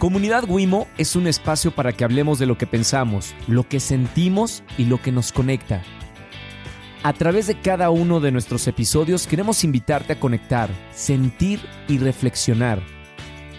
[0.00, 4.62] Comunidad Wimo es un espacio para que hablemos de lo que pensamos, lo que sentimos
[4.78, 5.82] y lo que nos conecta.
[7.02, 12.80] A través de cada uno de nuestros episodios queremos invitarte a conectar, sentir y reflexionar.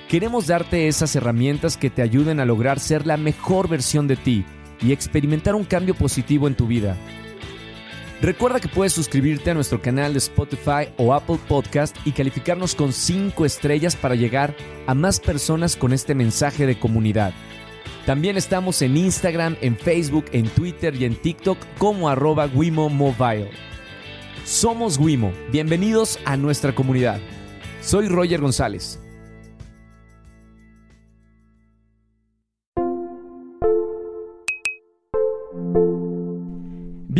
[0.09, 4.43] Queremos darte esas herramientas que te ayuden a lograr ser la mejor versión de ti
[4.81, 6.97] y experimentar un cambio positivo en tu vida.
[8.21, 12.93] Recuerda que puedes suscribirte a nuestro canal de Spotify o Apple Podcast y calificarnos con
[12.93, 17.33] 5 estrellas para llegar a más personas con este mensaje de comunidad.
[18.05, 23.49] También estamos en Instagram, en Facebook, en Twitter y en TikTok como arroba Wimo Mobile.
[24.45, 27.19] Somos Wimo, bienvenidos a nuestra comunidad.
[27.81, 29.00] Soy Roger González.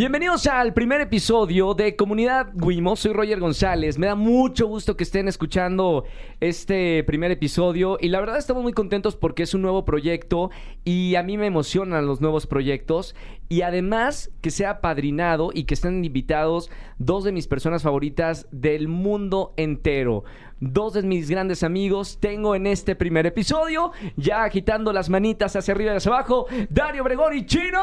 [0.02, 2.96] Bienvenidos al primer episodio de Comunidad Wimo.
[2.96, 3.98] Soy Roger González.
[3.98, 6.02] Me da mucho gusto que estén escuchando
[6.40, 7.98] este primer episodio.
[8.00, 10.50] Y la verdad estamos muy contentos porque es un nuevo proyecto
[10.84, 13.14] y a mí me emocionan los nuevos proyectos.
[13.52, 18.88] Y además que sea padrinado y que estén invitados dos de mis personas favoritas del
[18.88, 20.24] mundo entero
[20.62, 25.74] dos de mis grandes amigos tengo en este primer episodio, ya agitando las manitas hacia
[25.74, 27.80] arriba y hacia abajo, Dario Obregón y Chino.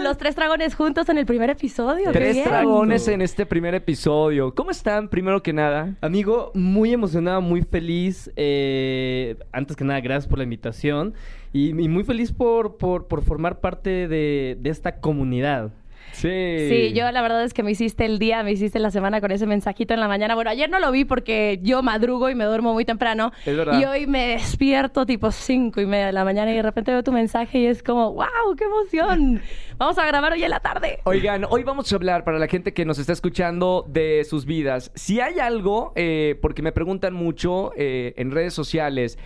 [0.00, 2.12] Los tres dragones juntos en el primer episodio.
[2.12, 4.54] Tres dragones en este primer episodio.
[4.54, 5.96] ¿Cómo están, primero que nada?
[6.00, 8.30] Amigo, muy emocionado, muy feliz.
[8.36, 11.14] Eh, antes que nada, gracias por la invitación.
[11.52, 15.70] Y, muy feliz por, por, por formar parte de, de esta comunidad.
[16.12, 16.68] Sí.
[16.68, 19.30] Sí, yo la verdad es que me hiciste el día, me hiciste la semana con
[19.30, 20.34] ese mensajito en la mañana.
[20.34, 23.32] Bueno, ayer no lo vi porque yo madrugo y me duermo muy temprano.
[23.46, 23.78] Es verdad.
[23.80, 27.02] Y hoy me despierto tipo cinco y media de la mañana y de repente veo
[27.02, 29.40] tu mensaje y es como, wow, qué emoción.
[29.78, 30.98] Vamos a grabar hoy en la tarde.
[31.04, 34.90] Oigan, hoy vamos a hablar para la gente que nos está escuchando de sus vidas.
[34.96, 39.20] Si hay algo, eh, porque me preguntan mucho eh, en redes sociales,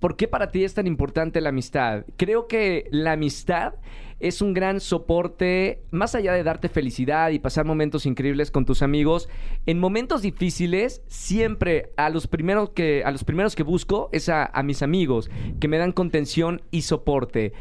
[0.00, 2.04] ¿por qué para ti es tan importante la amistad?
[2.16, 3.74] Creo que la amistad
[4.20, 8.82] es un gran soporte, más allá de darte felicidad y pasar momentos increíbles con tus
[8.82, 9.28] amigos,
[9.64, 14.50] en momentos difíciles siempre a los primeros que, a los primeros que busco es a,
[14.62, 17.52] mis amigos, que me dan contención y soporte.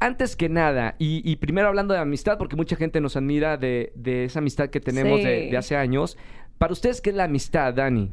[0.00, 3.92] Antes que nada, y, primero hablando de amistad, porque mucha gente nos admira de,
[4.24, 6.16] esa amistad que tenemos de, hace años,
[6.56, 8.10] para ustedes, ¿qué es la amistad, Dani?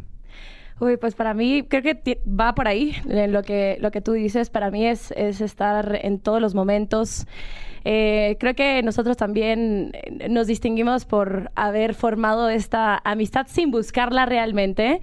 [0.80, 4.50] Uy, pues para mí creo que va por ahí lo que, lo que tú dices.
[4.50, 7.25] Para mí es, es estar en todos los momentos
[7.88, 14.25] eh, creo que nosotros también eh, nos distinguimos por haber formado esta amistad sin buscarla
[14.25, 15.02] realmente.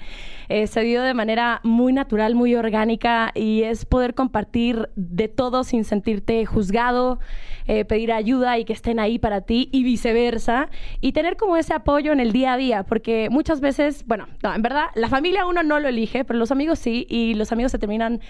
[0.49, 5.63] Eh, se dio de manera muy natural, muy orgánica y es poder compartir de todo
[5.63, 7.21] sin sentirte juzgado,
[7.67, 10.69] pedir ayuda y que estén ahí para ti y viceversa.
[11.01, 14.55] Y tener como ese apoyo en el día a día, porque muchas veces, bueno, no,
[14.55, 17.73] en verdad, la familia uno no lo elige, pero los amigos sí, y los amigos
[17.73, 18.21] se terminan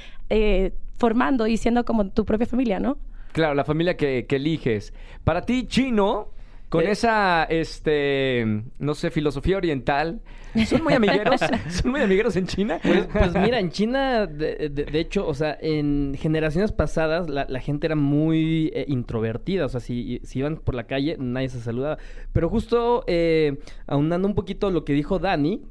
[0.99, 2.97] formando y siendo como tu propia familia, ¿no?
[3.33, 4.93] Claro, la familia que, eliges.
[5.25, 6.29] Para ti, chino,
[6.73, 6.93] con eh.
[6.93, 10.23] esa, este, no sé, filosofía oriental,
[10.67, 11.39] ¿son muy amigueros?
[11.69, 12.81] ¿Son muy amigueros en China?
[12.83, 17.95] Pues, pues mira, en China, de, hecho, o sea, en generaciones pasadas la, gente era
[17.95, 21.99] muy eh, introvertida, o sea, si, si, iban por la calle nadie se saludaba.
[22.33, 25.67] Pero justo eh, aunando un poquito lo que dijo Dani,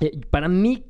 [0.00, 0.84] eh, para mí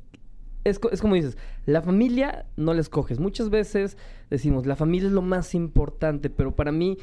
[0.64, 3.18] es, como dices, la familia no la escoges.
[3.18, 3.96] Muchas veces
[4.28, 6.98] decimos, la familia es lo más importante, pero para mí,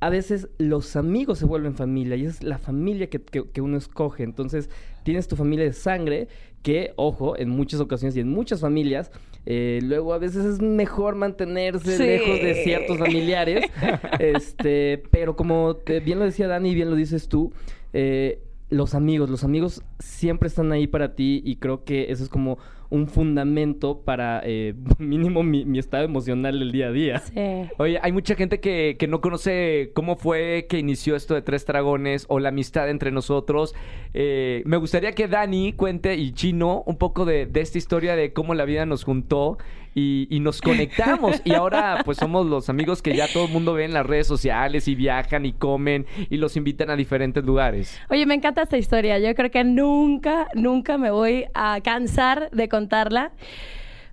[0.00, 4.22] a veces los amigos se vuelven familia y es la familia que, uno escoge.
[4.22, 4.70] Entonces,
[5.02, 6.28] tienes tu familia de sangre
[6.62, 9.10] que, ojo, en muchas ocasiones y en muchas familias,
[9.46, 13.64] eh, luego a veces es mejor mantenerse lejos de ciertos familiares.
[14.20, 17.52] este, pero como bien lo decía Dani y bien lo dices tú,
[17.92, 22.28] eh, los amigos, los amigos siempre están ahí para ti y creo que eso es
[22.28, 22.58] como
[22.90, 27.18] un fundamento para eh, mínimo mi, estado emocional del día a día.
[27.18, 27.70] Sí.
[27.78, 31.66] Oye, hay mucha gente que, que, no conoce cómo fue que inició esto de Tres
[31.66, 33.74] Dragones o la amistad entre nosotros.
[34.14, 38.32] Eh, me gustaría que Dani cuente y Chino un poco de, de esta historia de
[38.32, 39.58] cómo la vida nos juntó
[39.98, 41.40] y, nos conectamos.
[41.44, 44.26] y ahora pues somos los amigos que ya todo el mundo ve en las redes
[44.26, 47.98] sociales y viajan y comen y los invitan a diferentes lugares.
[48.10, 49.18] Oye, me encanta esta historia.
[49.18, 53.32] Yo creo que nunca, nunca me voy a cansar de contarla.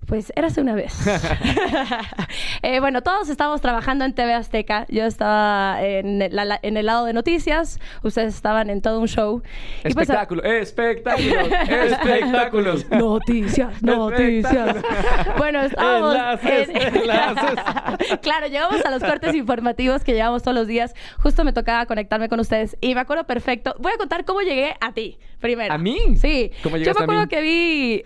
[0.05, 0.93] Pues érase una vez.
[2.61, 4.85] Eh, bueno, todos estábamos trabajando en TV Azteca.
[4.89, 9.43] Yo estaba en, en, el lado de noticias, ustedes estaban en todo un show.
[9.83, 12.89] Espectáculo, espectáculos, espectáculos.
[12.89, 14.77] Noticias, noticias.
[15.37, 16.15] bueno, estábamos...
[16.15, 18.19] Enlaces, enlaces.
[18.21, 20.95] claro, llegamos a los cortes informativos que llevamos todos los días.
[21.21, 23.75] Justo me tocaba conectarme con ustedes y me acuerdo perfecto.
[23.79, 25.73] Voy a contar cómo llegué a ti primero.
[25.73, 26.17] ¿A mí?
[26.17, 26.51] Sí.
[26.63, 27.29] ¿Cómo Yo me acuerdo a mí?
[27.29, 28.03] que vi...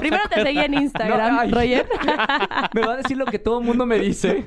[0.00, 1.39] primero te seguí en Instagram.
[1.40, 1.50] Ay.
[1.50, 1.86] Roger.
[2.74, 4.44] Me va a decir lo que todo el mundo me dice.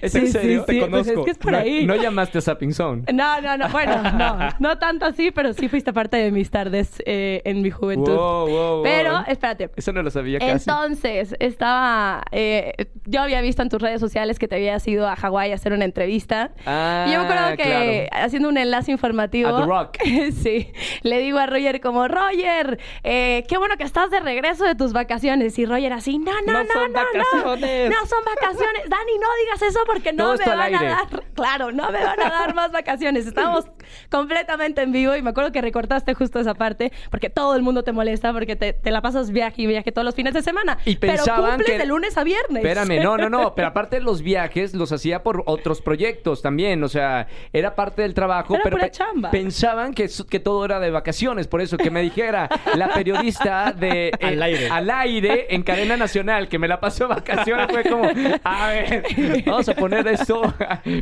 [0.00, 0.64] ¿Es Sí, en sí, serio?
[0.68, 1.86] sí, pues es que es por No- ahí.
[1.86, 3.02] No, llamaste a Sapping Zone.
[3.12, 7.02] No, no, no, bueno, no, no tanto así, pero sí fuiste parte de mis tardes
[7.06, 8.14] eh, en mi juventud.
[8.14, 8.82] Wow, wow, wow.
[8.82, 9.70] Pero, espérate.
[9.76, 10.52] Eso no lo sabía casi.
[10.70, 12.22] Entonces, estaba.
[12.32, 12.72] eh,
[13.06, 15.72] yo había visto en tus redes sociales que te habías ido a Hawái a hacer
[15.72, 16.52] una entrevista.
[16.66, 18.24] Ah, y yo me acuerdo que claro.
[18.26, 19.48] haciendo un enlace informativo.
[19.50, 19.98] A The Rock.
[20.42, 20.72] sí.
[21.02, 24.92] Le digo a Roger como, Roger, eh, qué bueno que estás de regreso de tus
[24.92, 25.58] vacaciones.
[25.58, 27.90] Y Roger así, no, no, No no, son no, vacaciones.
[27.90, 28.00] no.
[28.00, 28.82] No son vacaciones.
[28.88, 31.22] Dani, no digas eso porque no Todo me van a dar.
[31.34, 33.26] Claro, no me van a dar más vacaciones.
[33.26, 33.66] Estábamos
[34.10, 37.82] completamente en vivo y me acuerdo que recortaste justo esa parte porque todo el mundo
[37.84, 40.78] te molesta porque te, te la pasas viaje y viaje todos los fines de semana.
[40.84, 42.64] Y pero pensaban cumples que- de lunes a viernes.
[42.64, 43.54] Espérame, no, no, no.
[43.54, 46.82] Pero aparte los viajes los hacía por otros proyectos también.
[46.84, 48.54] O sea, era parte del trabajo.
[48.54, 49.30] Era pero pura pe- chamba.
[49.30, 51.46] pensaban que, que todo era de vacaciones.
[51.48, 54.68] Por eso que me dijera la periodista de eh, Al aire.
[54.70, 58.04] al aire en cadena nacional que me la pasó de vacaciones fue como,
[58.44, 59.04] a ver,
[59.46, 60.42] vamos a poner esto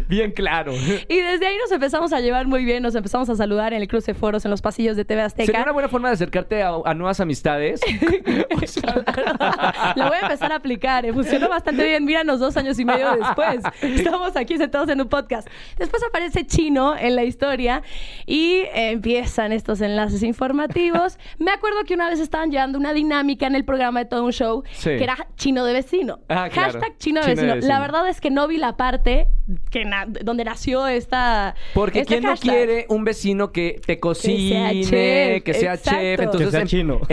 [0.08, 0.72] bien claro.
[0.72, 3.88] Y desde ahí nos empezamos a llevar muy bien, nos empezamos a saludar en el
[3.88, 5.46] cruce de foros, en los pasillos de TV Azteca.
[5.46, 7.80] Sería una buena forma de acercarte a, a nuevas amistades.
[8.54, 8.94] O sea,
[9.96, 11.04] Lo voy a empezar a aplicar.
[11.04, 12.04] eh, Funcionó bastante bien.
[12.04, 13.60] Míranos dos años y medio después.
[13.82, 15.48] Estamos aquí sentados en un podcast.
[15.78, 17.82] Después aparece Chino en la historia
[18.26, 21.18] y empiezan estos enlaces informativos.
[21.38, 24.32] Me acuerdo que una vez estaban llevando una dinámica en el programa de todo un
[24.32, 24.91] show Sí.
[24.98, 26.20] Que era Chino de vecino.
[26.28, 26.72] Ah, claro.
[26.72, 27.54] Hashtag Chino de, Chino de vecino.
[27.56, 27.74] vecino.
[27.74, 29.26] La verdad es que no vi la parte
[29.70, 31.54] que na- donde nació esta.
[31.74, 36.20] Porque este ¿quién no quiere un vecino que te cocine, chef, que sea chef?
[36.20, 37.00] Entonces, Que sea em- chino.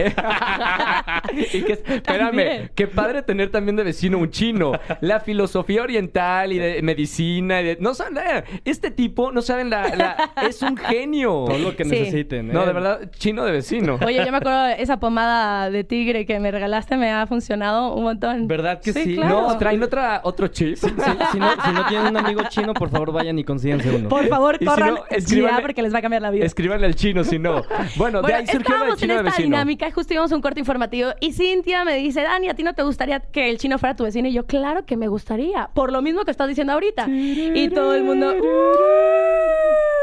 [1.33, 2.71] y que, espérame, También.
[2.75, 4.71] qué padre tener también de vecino un chino.
[5.01, 7.61] La filosofía oriental y de medicina.
[7.61, 8.17] y de- no saben,
[8.65, 11.45] este tipo, no saben, la, la- es un genio.
[11.47, 11.91] Todo lo que Sí.
[11.91, 12.49] necesiten.
[12.49, 12.53] ¿eh?
[12.53, 13.99] No, de verdad, chino de vecino.
[14.05, 18.03] Oye, yo me acuerdo esa pomada de tigre que me regalaste me ha funcionado un
[18.03, 18.47] montón.
[18.47, 19.15] ¿Verdad que sí?
[19.15, 19.47] claro.
[19.47, 20.75] No, traen otra, otro chip.
[20.75, 20.95] Si, si
[21.39, 24.09] no, si no tienen un amigo chino, por favor vayan y consíganse uno.
[24.09, 26.45] Por favor, Y si corran no, ya porque les va a cambiar la vida.
[26.45, 27.61] Escríbanle al chino si no.
[27.95, 29.45] Bueno, de Bueno, ahí surgió la de estábamos en chino de esta vecino.
[29.57, 32.63] dinámica y justo íbamos a un corte informativo y Cintia me dice, Dani, ¿a ti
[32.63, 34.27] no te gustaría que el chino fuera tu vecino?
[34.27, 37.07] Y yo, claro que me gustaría, por lo mismo que estás diciendo ahorita.
[37.09, 38.33] Y todo el mundo...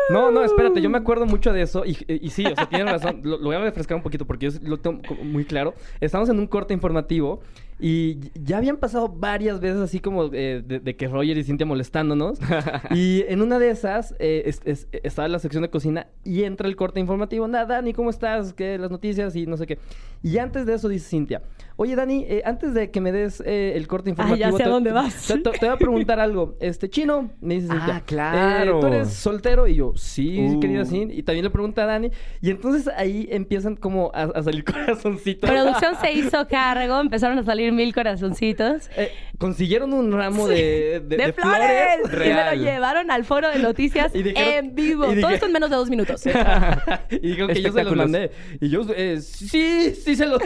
[0.08, 2.86] No, no, espérate, yo me acuerdo mucho de eso y, y sí, o sea, tienen
[2.86, 3.20] razón.
[3.24, 5.74] Lo, lo voy a refrescar un poquito porque yo lo tengo muy claro.
[6.00, 7.40] Estamos en un corte informativo
[7.80, 11.66] y ya habían pasado varias veces así como eh, de, de que Roger y Cintia
[11.66, 12.38] molestándonos.
[12.90, 16.44] y en una de esas eh, es- es- estaba en la sección de cocina y
[16.44, 17.48] entra el corte informativo.
[17.48, 18.52] Nada, Dani, ¿cómo estás?
[18.52, 18.78] ¿Qué?
[18.78, 19.78] Las noticias y no sé qué.
[20.22, 21.42] Y antes de eso dice Cintia,
[21.76, 24.50] oye Dani, eh, antes de que me des eh, el corte Ah, informativo...
[24.50, 25.26] ya sé a te- dónde vas.
[25.26, 26.56] Te, te- te voy a preguntar algo.
[26.60, 27.96] Este, Chino, me dice Cintia.
[27.96, 28.78] Ah, claro.
[28.78, 29.66] eh, ¿Tú eres soltero?
[29.68, 30.60] Y yo, sí, Uh.
[30.60, 31.06] querida, sí.
[31.10, 32.10] Y también le pregunta a Dani.
[32.40, 34.64] Y entonces ahí empiezan como a, a salir
[34.96, 35.48] corazoncitos.
[35.50, 38.88] Producción se hizo cargo, empezaron a salir mil corazoncitos.
[38.96, 41.98] Eh, consiguieron un ramo de, de, De, de flores.
[42.12, 45.04] Y me lo llevaron al foro de noticias Y dijeron- en vivo.
[45.06, 46.24] y dije- Todo esto en menos de dos minutos.
[47.10, 48.30] y dijeron que yo se los mandé.
[48.60, 50.40] Y yo, eh, sí, sí se los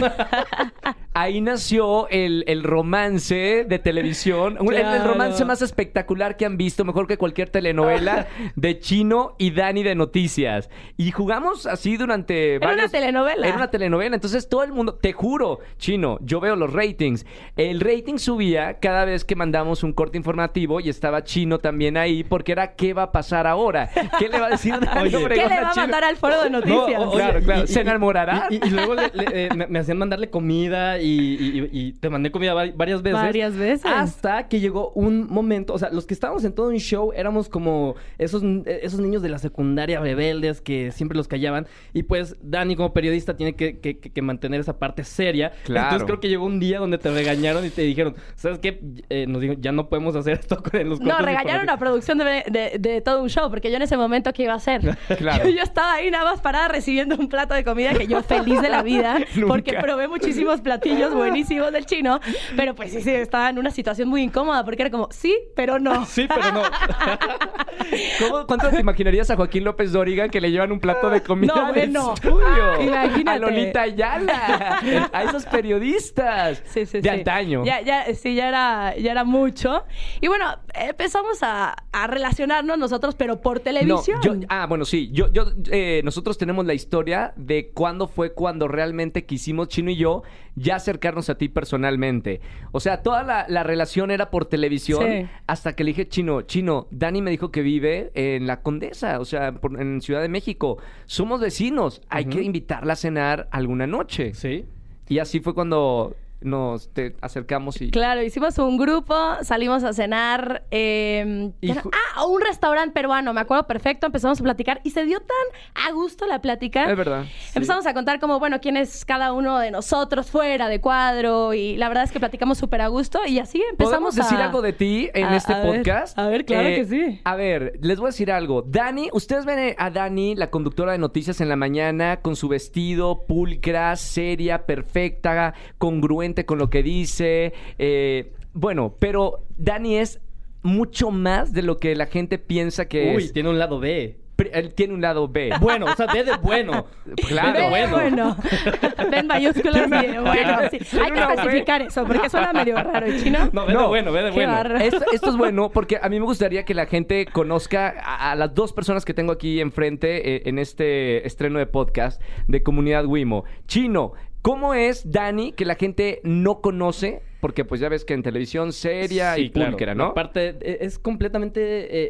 [1.21, 4.57] Ahí nació el, el romance de televisión.
[4.61, 5.13] Un- el- El, Claro.
[5.13, 8.27] romance más espectacular que han visto, mejor que cualquier telenovela,
[8.57, 10.71] de Chino y Dani de Noticias.
[10.97, 13.47] Y jugamos así durante Era una varios- telenovela.
[13.47, 14.15] Era una telenovela.
[14.15, 17.27] Entonces todo el mundo, te juro, Chino, yo veo los ratings.
[17.57, 22.25] El rating subía cada vez que mandamos un corte informativo y estaba Chino también ahí
[22.25, 23.91] porque era ¿qué va a pasar ahora?
[24.19, 25.17] ¿Qué le va a decir Dani Oye.
[25.17, 25.83] Obregón ¿Qué le va a Chino?
[25.85, 27.03] mandar al foro de noticias?
[27.05, 27.67] o- Claro, claro.
[27.67, 28.47] ¿Se enamorará?
[28.49, 31.93] Y, y- y luego le- le- eh, me, me hacían mandarle comida y, y- y
[31.93, 33.21] te mandé comida vari- varias veces.
[33.21, 33.87] Varias veces.
[33.87, 37.49] Hasta que llegó un momento, o sea, los que estábamos en todo un show éramos
[37.49, 41.67] como esos, esos niños de la secundaria rebeldes que siempre los callaban.
[41.93, 45.53] Y pues Dani como periodista tiene que, que- que- que mantener esa parte seria.
[45.65, 45.87] Claro.
[45.87, 48.81] Entonces creo que llegó un día donde te regañaron y te dijeron, ¿sabes qué?
[49.09, 51.79] Eh, nos dijeron, ya no podemos hacer esto con los No, regañaron a informativos".
[51.79, 54.57] producción de, de- de todo un show, porque yo en ese momento, ¿qué iba a
[54.57, 54.81] hacer?
[55.19, 55.45] Claro.
[55.49, 58.61] Yo, yo estaba ahí nada más parada recibiendo un plato de comida que yo feliz
[58.63, 62.21] de la vida, porque probé muchísimos platillos buenísimos del chino,
[62.57, 65.79] pero pues sí, sí, estaba en una situación muy incómoda, porque era como, sí, pero
[65.79, 66.05] no.
[66.05, 66.63] Sí, pero no.
[68.19, 71.55] ¿Cómo, ¿Cuánto te imaginarías a Joaquín López Dóriga que le llevan un plato de comida
[71.55, 72.15] No, de bueno.
[72.15, 72.81] estudio?
[72.83, 73.31] Imagínate.
[73.31, 74.81] A Lolita Ayala.
[75.13, 76.63] A esos periodistas.
[76.67, 77.09] Sí, sí, de sí.
[77.09, 77.65] antaño.
[77.65, 79.85] Ya, ya, sí, ya era, ya era mucho.
[80.21, 84.21] Y bueno, empezamos a, a relacionarnos nosotros, pero por televisión.
[84.25, 85.11] No, yo- ah, bueno, sí.
[85.13, 89.97] Yo, yo, eh, nosotros tenemos la historia de cuándo fue cuando realmente quisimos, Chino y
[89.97, 90.23] yo,
[90.55, 92.41] ya acercarnos a ti personalmente.
[92.73, 95.27] O sea, toda la, la relación era por televisión Sí.
[95.47, 99.25] hasta que le dije, Chino, Chino, Dani me dijo que vive en la Condesa, o
[99.25, 100.79] sea, por- en Ciudad de México.
[101.07, 102.03] Somos vecinos.
[102.09, 104.35] Hay que invitarla a cenar alguna noche.
[104.35, 104.65] Sí.
[105.09, 107.91] Y así fue cuando nos te acercamos y...
[107.91, 113.33] Claro, hicimos un grupo, salimos a cenar eh, Y era- ju- ah, un restaurante peruano,
[113.35, 116.91] me acuerdo perfecto, empezamos a platicar y se dio tan a gusto la plática.
[116.91, 117.25] Es verdad.
[117.55, 121.77] Empezamos a contar como, bueno, quién es cada uno de nosotros fuera de cuadro y
[121.77, 124.45] la verdad es que platicamos súper a gusto y así empezamos ¿Podemos decir a...
[124.47, 126.17] algo de ti en a- este a podcast?
[126.17, 127.21] Eh, a ver, claro que sí.
[127.25, 128.63] A ver, les voy a decir algo.
[128.63, 133.25] Dani, ustedes ven a Dani, la conductora de noticias en la mañana, con su vestido
[133.27, 137.53] pulcra, seria, perfecta, congruente con lo que dice.
[137.79, 140.21] eh, bueno, pero Dani es
[140.63, 143.33] mucho más de lo que la gente piensa que Uy, es.
[143.33, 144.17] tiene un lado B.
[144.37, 145.51] Pri- Él tiene un lado B.
[145.61, 146.87] Bueno, o sea, B de bueno.
[147.29, 147.53] Claro.
[147.53, 148.37] B de Ve, bueno.
[148.37, 148.37] bueno.
[149.11, 150.25] Ven mayúsculas y bueno.
[150.71, 150.79] sí.
[150.99, 153.51] Hay que especificar eso porque suena medio raro, ¿y chino?
[153.53, 153.89] No, B de No.
[153.89, 154.53] bueno, B de Qué bueno.
[154.53, 154.85] bárbaro.
[154.85, 158.35] Esto, esto es bueno porque a mí me gustaría que la gente conozca a, a
[158.35, 163.05] las dos personas que tengo aquí enfrente eh, en este estreno de podcast de Comunidad
[163.07, 163.45] Wimo.
[163.67, 167.23] Chino, ¿cómo es Dani que la gente no conoce?
[167.41, 169.71] Porque pues ya ves que en televisión seria Sí, y claro.
[169.73, 170.05] pulcra, ¿no?
[170.09, 171.61] Aparte, e- es completamente,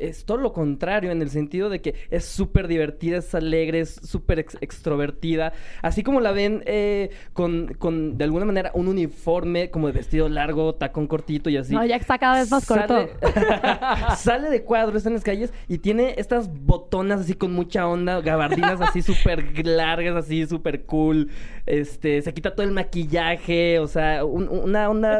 [0.04, 3.80] eh, es todo lo contrario en el sentido de que es súper divertida, es alegre,
[3.80, 5.52] es súper ex- extrovertida.
[5.82, 10.28] Así como la ven eh, con, con, de alguna manera, un uniforme como de vestido
[10.28, 11.74] largo, tacón cortito y así.
[11.74, 13.08] No, ya está cada vez más corto.
[13.20, 17.86] Sale, sale de cuadro, está en las calles y tiene estas botonas así con mucha
[17.86, 21.28] onda, gabardinas así súper largas, así súper cool.
[21.66, 25.19] Este, se quita todo el maquillaje, o sea, un- una onda,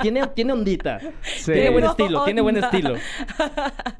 [0.00, 1.00] tiene, tiene ondita.
[1.22, 1.52] Sí.
[1.52, 2.94] Tiene buen No, estilo, tiene buen estilo.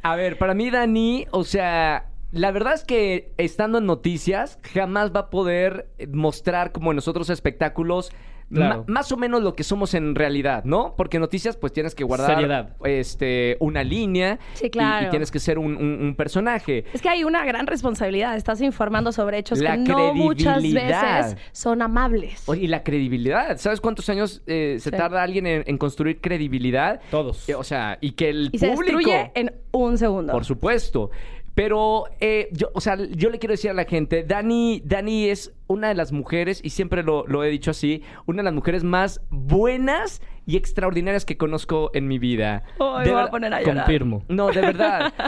[0.03, 5.13] A ver, para mí Dani, o sea, la verdad es que estando en noticias jamás
[5.15, 8.13] va a poder mostrar como en los otros espectáculos
[8.53, 8.85] Claro.
[8.89, 10.95] más o menos lo que somos en realidad, ¿no?
[10.97, 12.77] Porque noticias pues tienes que guardar Seriedad.
[12.85, 15.07] este una línea Sí, y- claro.
[15.07, 16.85] y, tienes que ser un, un- un personaje.
[16.93, 18.37] Es que hay una gran responsabilidad.
[18.37, 22.43] Estás informando sobre hechos La que no muchas veces son amables.
[22.49, 23.57] Oye, y la credibilidad.
[23.59, 24.97] ¿Sabes cuántos años eh, se Sí.
[24.97, 27.01] tarda alguien en, en construir credibilidad?
[27.11, 27.49] Todos.
[27.49, 28.97] Eh, O sea, y que el y se público...
[28.99, 30.33] destruye en un segundo.
[30.33, 31.11] Por supuesto.
[31.55, 35.53] Pero, eh, yo, o sea, yo le quiero decir a la gente, Dani, Dani es
[35.67, 38.85] una de las mujeres, y siempre lo, lo he dicho así, una de las mujeres
[38.85, 42.63] más buenas y extraordinarias que conozco en mi vida.
[42.79, 43.77] De me voy a poner a llorar.
[43.85, 44.25] Confirmo.
[44.29, 45.13] No, de verdad.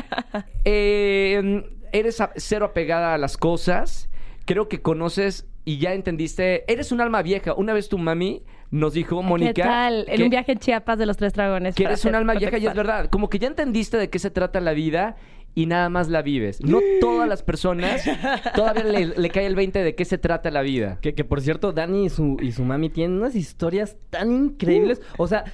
[0.65, 4.09] Eh, eres a- cero apegada a las cosas.
[4.45, 6.71] Creo que conoces y ya entendiste.
[6.73, 7.55] Eres un alma vieja.
[7.55, 9.53] Una vez tu mami nos dijo, Mónica.
[9.53, 10.05] ¿Qué tal?
[10.09, 11.75] En que- un viaje en Chiapas de los Tres Dragones.
[11.75, 13.09] que eres un alma vieja y es verdad.
[13.11, 15.17] Como que ya entendiste de qué se trata la vida
[15.55, 16.63] y nada más la vives.
[16.63, 18.03] No todas las personas
[18.55, 20.99] todavía le, le cae el 20 de qué se trata la vida.
[21.03, 25.01] Que, que, por cierto, Dani y su, y su mami tienen unas historias tan increíbles.
[25.19, 25.45] O sea.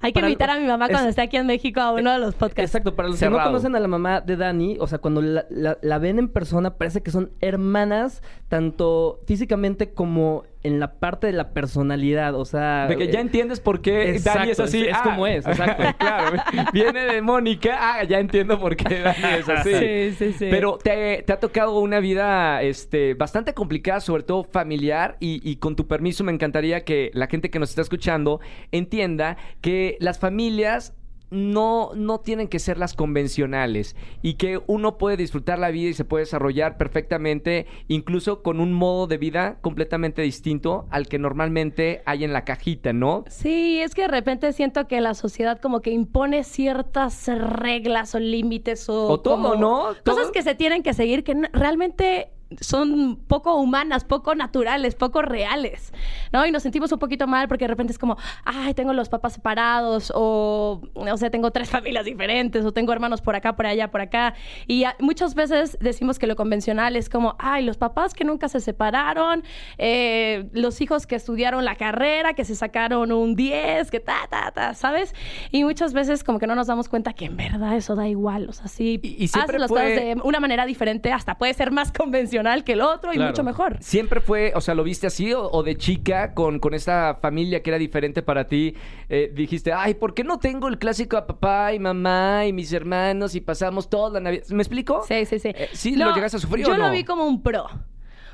[0.00, 2.12] Hay que para- invitar a mi mamá cuando es- esté aquí en México a uno
[2.12, 2.74] de los podcasts.
[2.74, 3.40] Exacto, para los que Cerrado.
[3.40, 6.28] no conocen a la mamá de Dani, o sea, cuando la, la- la ven en
[6.28, 12.34] persona, parece que son hermanas, tanto físicamente como en la parte de la personalidad.
[12.34, 12.86] O sea.
[12.88, 14.82] De que ya eh, entiendes por qué Exacto, Dani es así.
[14.82, 15.84] es- es como es, exacto.
[15.98, 16.36] claro.
[16.72, 17.76] Viene de Mónica.
[17.78, 19.74] Ah, ya entiendo por qué Dani es así.
[19.74, 20.46] Sí, sí, sí.
[20.50, 25.56] Pero te, te ha tocado una vida este, bastante complicada, sobre todo familiar, y, y
[25.56, 28.40] con tu permiso me encantaría que la gente que nos está escuchando
[28.72, 30.94] entienda que las familias
[31.30, 35.94] no, no tienen que ser las convencionales y que uno puede disfrutar la vida y
[35.94, 42.02] se puede desarrollar perfectamente, incluso con un modo de vida completamente distinto al que normalmente
[42.06, 43.24] hay en la cajita, ¿no?
[43.28, 48.20] Sí, es que de repente siento que la sociedad como que impone ciertas reglas o
[48.20, 49.08] límites o...
[49.08, 49.94] O todo, como ¿no?
[50.02, 50.16] Todo.
[50.16, 55.92] Cosas que se tienen que seguir que realmente son poco humanas, poco naturales, poco reales,
[56.32, 56.44] ¿no?
[56.46, 59.34] Y nos sentimos un poquito mal porque de repente es como, ay, tengo los papás
[59.34, 63.90] separados o, o sea, tengo tres familias diferentes o tengo hermanos por acá, por allá,
[63.90, 64.34] por acá.
[64.66, 68.48] Y a- muchas veces decimos que lo convencional es como, ay, los papás que nunca
[68.48, 69.42] se separaron,
[69.78, 74.50] eh, los hijos que estudiaron la carrera, que se sacaron un 10, que ta, ta,
[74.52, 75.14] ta, ¿sabes?
[75.50, 78.48] Y muchas veces como que no nos damos cuenta que en verdad eso da igual,
[78.48, 81.54] o sea, sí, Y- y haces las fue- cosas de una manera diferente, hasta puede
[81.54, 83.30] ser más convencional que el otro y Claro.
[83.30, 83.76] mucho mejor.
[83.80, 87.62] ¿Siempre fue, o sea, lo viste así o, o de chica con, con esta familia
[87.62, 88.74] que era diferente para ti?
[89.08, 92.72] eh, dijiste, ay, ¿por qué no tengo el clásico a papá y mamá y mis
[92.72, 94.44] hermanos y pasamos toda la Navidad?
[94.50, 95.02] ¿Me explico?
[95.08, 95.48] Sí, sí, sí.
[95.54, 96.86] Eh, ¿sí lo llegaste a sufrir Yo o no?
[96.86, 97.66] lo vi como un pro.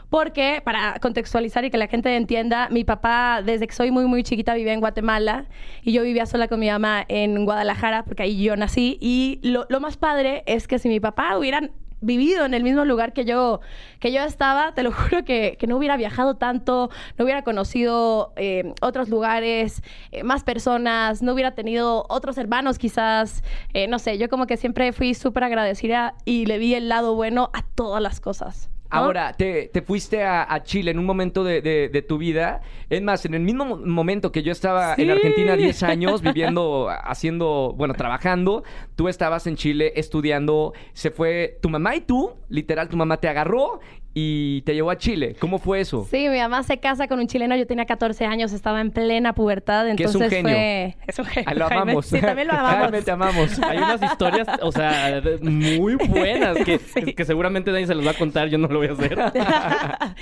[0.08, 4.24] Porque, para contextualizar y que la gente entienda, mi papá, desde que soy muy, muy
[4.24, 5.44] chiquita, vivía en Guatemala
[5.82, 8.98] y yo vivía sola con mi mamá en Guadalajara, porque ahí yo nací.
[9.00, 12.84] Y lo, lo más padre es que si mi papá hubieran vivido en el mismo
[12.84, 13.60] lugar que yo,
[13.98, 18.32] que yo estaba, te lo juro que, que no hubiera viajado tanto, no hubiera conocido
[18.36, 23.42] eh, otros lugares, eh, más personas, no hubiera tenido otros hermanos quizás,
[23.74, 27.14] eh, no sé, yo como que siempre fui súper agradecida y le vi el lado
[27.14, 28.70] bueno a todas las cosas.
[28.90, 32.60] Ahora, te, te fuiste a, a Chile en un momento de, de- de tu vida.
[32.88, 35.10] Es más, en el mismo mo- momento que yo estaba en.
[35.10, 38.64] Argentina 10 años, viviendo, haciendo, bueno, trabajando,
[38.96, 40.72] tú estabas en Chile estudiando.
[40.92, 43.80] Se fue tu mamá y tú, literal, tu mamá te agarró
[44.22, 45.34] y te llevó a Chile.
[45.38, 46.06] ¿Cómo fue eso?
[46.10, 49.32] Sí, mi mamá se casa con un chileno, yo tenía 14 años, estaba en plena
[49.34, 50.52] pubertad, Que es un entonces genio.
[50.54, 50.96] fue...
[51.06, 51.48] Es un genio.
[51.50, 51.82] Ah, lo Jaime.
[51.82, 52.06] amamos.
[52.06, 52.80] Sí, también lo amamos.
[52.80, 53.58] Jaime, te amamos.
[53.62, 56.78] Hay unas historias, o sea, muy buenas que,
[57.16, 59.16] que seguramente nadie se las va a contar, yo no lo voy a hacer.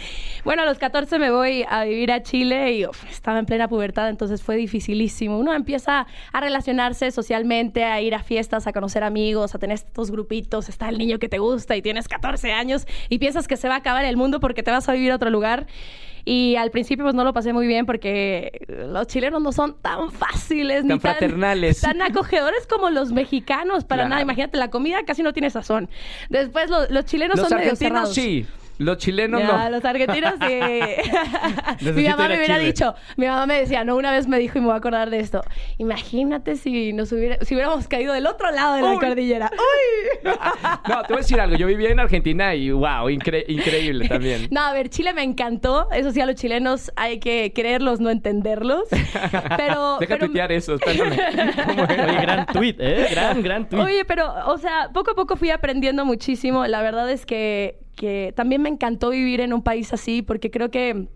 [0.45, 3.69] bueno, a los 14 me voy a vivir a Chile y uf, estaba en plena
[3.69, 5.39] pubertad, entonces fue dificilísimo.
[5.39, 10.11] Uno empieza a relacionarse socialmente, a ir a fiestas, a conocer amigos, a tener estos
[10.11, 13.69] grupitos, está el niño que te gusta y tienes 14 años y piensas que se
[13.69, 15.67] va a acabar el mundo porque te vas a vivir a otro lugar.
[16.25, 20.11] Y al principio pues no lo pasé muy bien porque los chilenos no son tan
[20.11, 21.81] fáciles Tan ni fraternales.
[21.83, 24.09] tan acogedores como los mexicanos para Claro.
[24.11, 24.23] nada.
[24.23, 25.89] Imagínate, la comida casi no tiene sazón.
[26.29, 28.15] Después lo- los chilenos Los son medio argentinos cerrados.
[28.15, 28.47] sí,
[28.79, 29.71] los chilenos Ya, no.
[29.71, 30.61] los argentinos sí.
[31.95, 34.61] mi mamá me hubiera dicho, mi mamá me decía, no, una vez me dijo y
[34.61, 35.43] me voy a acordar de esto.
[35.79, 38.99] Imagínate si nos hubiera, si hubiéramos caído del otro lado de la Uy.
[38.99, 39.51] cordillera.
[39.53, 40.31] ¡Uy!
[40.89, 41.57] No, te voy a decir algo.
[41.57, 44.49] Yo vivía en Argentina y wow, incre- increíble también.
[44.51, 45.89] No, a ver, Chile me encantó.
[45.93, 48.85] Eso sí, a los chilenos hay que creerlos, no entenderlos.
[49.57, 49.99] Pero.
[49.99, 51.13] Deja pero- tuitear eso, espérame.
[51.13, 53.09] Oye, gran tweet, ¿eh?
[53.11, 53.83] Gran, gran tweet.
[53.83, 56.67] Oye, pero, o sea, poco a poco fui aprendiendo muchísimo.
[56.67, 60.71] La verdad es que, que también me encantó vivir en un país así, porque creo
[60.71, 61.09] que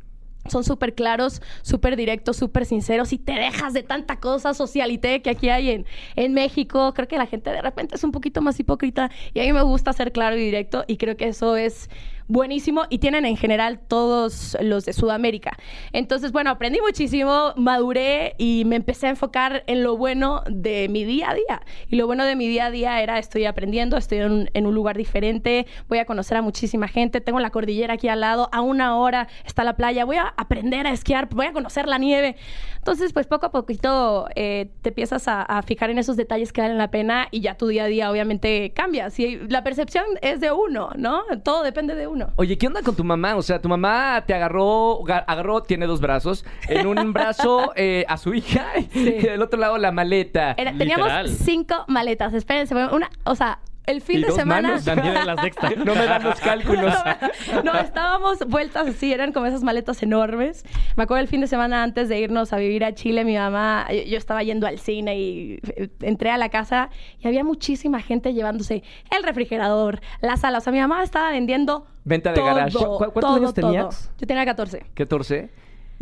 [0.49, 5.31] son súper claros, súper directos, súper sinceros y te dejas de tanta cosa socialité que
[5.31, 5.87] aquí hay en,
[6.17, 6.93] en México.
[6.95, 9.63] Creo que la gente de repente es un poquito más hipócrita y a mí me
[9.63, 11.89] gusta ser claro y directo y creo que eso es
[12.33, 15.57] buenísimo y tienen en general todos los de Sudamérica.
[15.93, 21.05] Entonces, bueno, aprendí muchísimo, maduré y me empecé a enfocar en lo bueno de mi
[21.05, 21.63] día a día.
[21.89, 24.75] Y lo bueno de mi día a día era estoy aprendiendo, estoy en en un
[24.75, 28.61] lugar diferente, voy a conocer a muchísima gente, tengo la cordillera aquí al lado, a
[28.61, 32.37] una hora está la playa, voy a aprender a esquiar, voy a conocer la nieve.
[32.79, 36.61] Entonces, pues poco a poquito eh, te empiezas a, a fijar en esos detalles que
[36.61, 39.11] valen la pena y ya tu día a día obviamente cambia.
[39.11, 41.23] Si la percepción es de uno, ¿no?
[41.45, 42.22] Todo depende de uno.
[42.37, 43.37] Oye, ¿qué onda con tu mamá?
[43.37, 46.45] O sea, tu mamá te agarró, ga- agarró, tiene dos brazos.
[46.69, 50.53] En un brazo eh, a su hija y del otro lado la maleta.
[50.57, 51.29] Era- teníamos Literal.
[51.29, 52.35] cinco maletas.
[52.35, 54.69] Espérense, una, o sea, el fin ¿Y de dos semana.
[54.69, 54.85] manos?
[54.87, 55.71] Daniel en la sexta.
[55.85, 56.95] No me dan los cálculos.
[57.65, 60.65] No, estábamos vueltas así, eran como esas maletas enormes.
[60.97, 63.87] Me acuerdo el fin de semana antes de irnos a vivir a Chile, mi mamá,
[63.91, 68.01] yo, yo estaba yendo al cine y eh, entré a la casa y había muchísima
[68.01, 70.59] gente llevándose el refrigerador, la sala.
[70.59, 72.77] O sea, mi mamá estaba vendiendo Venta de todo, garage.
[72.79, 73.67] ¿Cu- cu- cuántos todo, años todo.
[73.71, 74.11] tenías?
[74.19, 74.87] Yo tenía 14.
[74.95, 75.51] 14.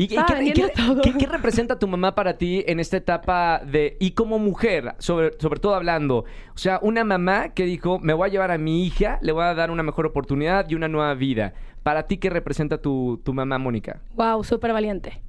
[0.05, 0.17] ¿Y, qué-
[1.19, 3.97] qué representa tu mamá para ti en esta etapa de...
[4.01, 6.25] Y como mujer, sobre, sobre todo hablando.
[6.55, 9.45] O sea, una mamá que dijo, me voy a llevar a mi hija, le voy
[9.45, 11.53] a dar una mejor oportunidad y una nueva vida.
[11.83, 14.01] Para ti, ¿qué representa tu, tu mamá, Mónica?
[14.15, 15.21] Wow, súper valiente.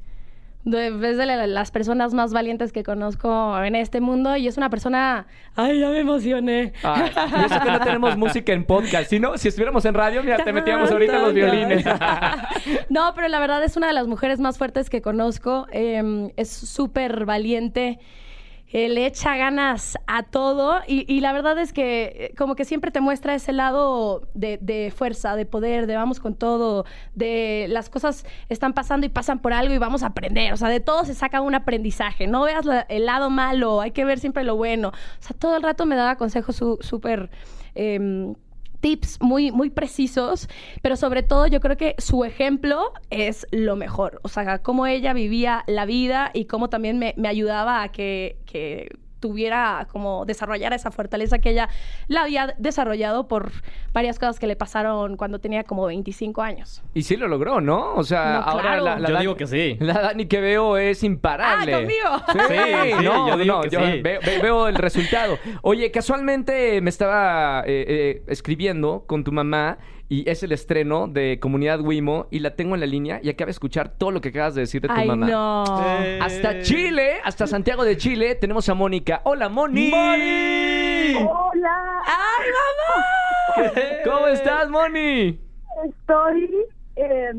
[0.64, 4.58] De- Es de la- las personas más valientes que conozco en este mundo y es
[4.58, 5.26] una persona...
[5.56, 6.74] ¡Ay, ya me emocioné!
[6.84, 9.10] Ay, y eso que no tenemos música en podcast.
[9.10, 11.84] Si no, si estuviéramos en radio, mira, te metíamos ahorita los violines.
[12.90, 15.68] no, pero la verdad es una de las mujeres más fuertes que conozco.
[15.72, 18.00] Eh, es súper valiente.
[18.74, 22.66] Eh, le echa ganas a todo y, y la verdad es que eh, como que
[22.66, 27.68] siempre te muestra ese lado de, de fuerza, de poder, de vamos con todo, de
[27.70, 30.80] las cosas están pasando y pasan por algo y vamos a aprender, o sea, de
[30.80, 34.56] todo se saca un aprendizaje, no veas el lado malo, hay que ver siempre lo
[34.56, 37.30] bueno, o sea, todo el rato me daba consejos su- súper...
[38.82, 40.50] tips muy, muy precisos,
[40.82, 44.20] pero sobre todo yo creo que su ejemplo es lo mejor.
[44.24, 48.38] O sea, cómo ella vivía la vida y cómo también me, me ayudaba a que,
[48.46, 48.90] que
[49.22, 51.70] tuviera como desarrollar esa fortaleza que ella
[52.10, 53.52] la había desarrollado por
[53.94, 56.82] varias cosas que le pasaron cuando tenía como 25 años.
[56.94, 57.94] Y sí lo logró, ¿no?
[57.96, 58.84] O sea, No, ahora claro.
[58.84, 59.78] la, la Yo Dani- digo que sí.
[59.80, 61.74] La Dani que veo es imparable.
[61.74, 62.48] ¡Ah, conmigo!
[62.50, 64.02] Sí, Sí, sí, no, yo digo no, que yo sí.
[64.02, 65.38] ve- ve- veo el resultado.
[65.62, 69.78] Oye, casualmente me estaba eh, eh, escribiendo con tu mamá
[70.12, 73.46] y es el estreno de Comunidad Wimo y la tengo en la línea y acabo
[73.46, 75.26] de escuchar todo lo que acabas de decir de tu Ay, mamá.
[75.26, 75.64] no.
[76.22, 79.22] Hasta Chile, hasta Santiago de Chile, tenemos a Mónica.
[79.24, 79.90] ¡Hola, Moni!
[79.90, 81.16] ¡Moni!
[81.16, 83.72] Hola, ¡Ay, mamá!
[84.04, 85.40] ¿Cómo estás, Moni?
[85.86, 86.50] estoy
[86.98, 87.32] eh,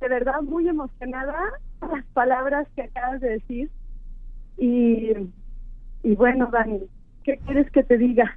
[0.00, 1.36] de verdad muy emocionada
[1.78, 3.70] por las palabras que acabas de decir.
[4.58, 5.12] Y,
[6.02, 6.80] y bueno, Dani,
[7.22, 8.36] ¿qué quieres que te diga?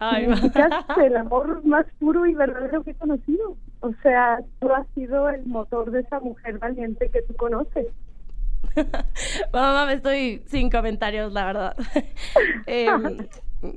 [0.00, 0.36] Ay, Me
[1.06, 3.56] el amor más puro y verdadero que he conocido.
[3.80, 7.86] O sea, tú has sido el motor de esa mujer valiente que tú conoces.
[9.52, 11.76] Mamá, me estoy sin comentarios, la verdad.
[12.66, 12.88] Eh,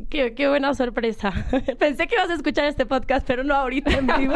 [0.10, 1.34] Qué, qué, buena sorpresa.
[1.80, 4.34] Pensé que ibas a escuchar este podcast, pero no ahorita en vivo.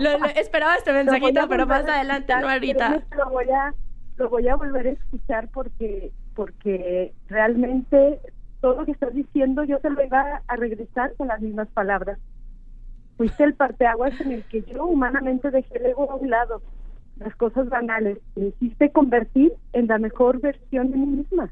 [0.00, 3.04] lo, esperaba este mensajito, pero más adelante, no ahorita.
[3.16, 3.72] Lo voy a,
[4.16, 8.18] lo voy a volver a escuchar porque, porque realmente
[8.60, 12.18] todo lo que estás diciendo yo te lo iba a regresar con las mismas palabras.
[13.16, 16.62] Fuiste el parteaguas en el que yo humanamente dejé el ego a un lado,
[17.16, 18.18] las cosas banales.
[18.34, 21.50] Me hiciste convertir en la mejor versión de mí misma.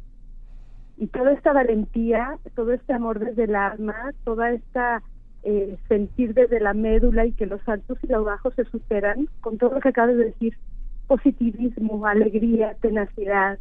[0.96, 5.02] Y toda esta valentía, todo este amor desde el alma, toda esta
[5.44, 9.58] eh, sentir desde la médula y que los altos y los bajos se superan, con
[9.58, 10.58] todo lo que acabas de decir,
[11.06, 13.58] positivismo, alegría, tenacidad,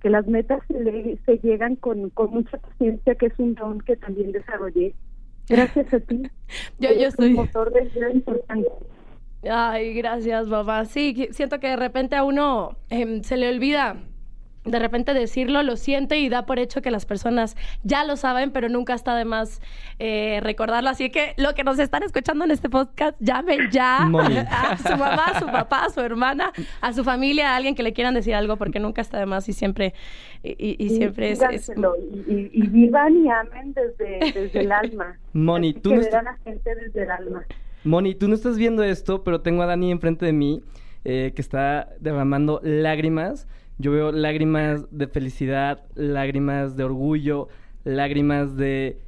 [0.00, 3.96] que las metas se, se llegan con, con mucha paciencia, que es un don que
[3.96, 4.94] también desarrollé.
[5.48, 6.22] Gracias a ti.
[6.78, 8.68] yo, yo soy un motor de vida importante.
[9.48, 10.84] Ay, gracias, mamá.
[10.84, 13.96] Sí, siento que de repente a uno eh, se le olvida
[14.66, 18.50] de repente decirlo, lo siente y da por hecho que las personas ya lo saben,
[18.50, 19.60] pero nunca está de más
[19.98, 20.90] eh, recordarlo.
[20.90, 23.98] Así que lo que nos están escuchando en este podcast, llamen ya
[24.50, 27.82] a su mamá, a su papá, a su hermana, a su familia, a alguien que
[27.82, 29.94] le quieran decir algo, porque nunca está de más y siempre,
[30.42, 31.40] y, siempre es,
[32.28, 35.18] Y, vivan y amen desde, desde el alma.
[35.32, 37.44] Moni, tú no a la gente desde el alma.
[37.84, 40.62] Moni, tú no estás viendo esto, pero tengo a Dani enfrente de mí
[41.04, 43.46] eh, que está derramando lágrimas
[43.78, 47.48] yo veo lágrimas de felicidad, lágrimas de orgullo,
[47.84, 49.00] lágrimas de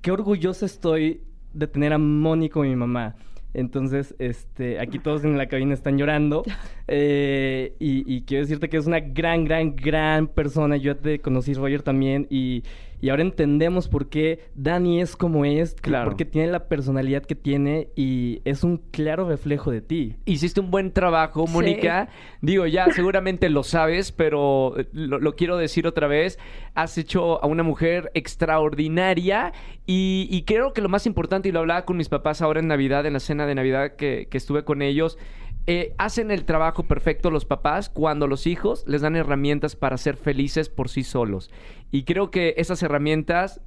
[0.00, 3.14] qué orgulloso estoy de tener a Moni como mi mamá.
[3.54, 6.42] Entonces, este, aquí todos en la cabina están llorando.
[6.94, 10.76] Eh, y, y, quiero decirte que es una gran, gran, gran persona.
[10.76, 12.26] Yo te conocí, Roger, también.
[12.28, 12.64] Y,
[13.02, 16.04] y ahora entendemos por qué Dani es como es, claro.
[16.04, 20.14] porque tiene la personalidad que tiene y es un claro reflejo de ti.
[20.24, 22.08] Hiciste un buen trabajo, Mónica.
[22.42, 26.38] Digo, ya seguramente lo sabes, pero lo, quiero decir otra vez.
[26.74, 29.52] Has hecho a una mujer extraordinaria
[29.84, 33.04] y, creo que lo más importante, y lo hablaba con mis papás ahora en Navidad,
[33.04, 35.18] en la cena de Navidad que, que estuve con ellos,
[35.66, 40.16] eh, hacen el trabajo perfecto los papás cuando los hijos les dan herramientas para ser
[40.16, 41.50] felices por sí solos.
[41.92, 43.60] Y creo que esas herramientas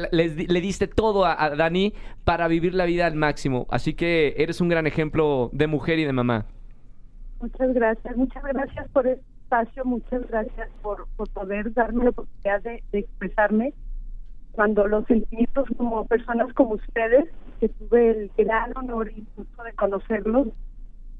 [0.00, 3.66] le diste todo a, Dani para vivir la vida al máximo.
[3.70, 6.46] Así que eres un gran ejemplo de mujer y de mamá.
[7.40, 12.82] Muchas gracias, muchas gracias por el espacio, muchas gracias por, poder darme la oportunidad de,
[12.92, 13.74] de expresarme
[14.52, 17.28] cuando los sentimientos como personas como ustedes,
[17.60, 20.48] que tuve el gran honor incluso de conocerlos,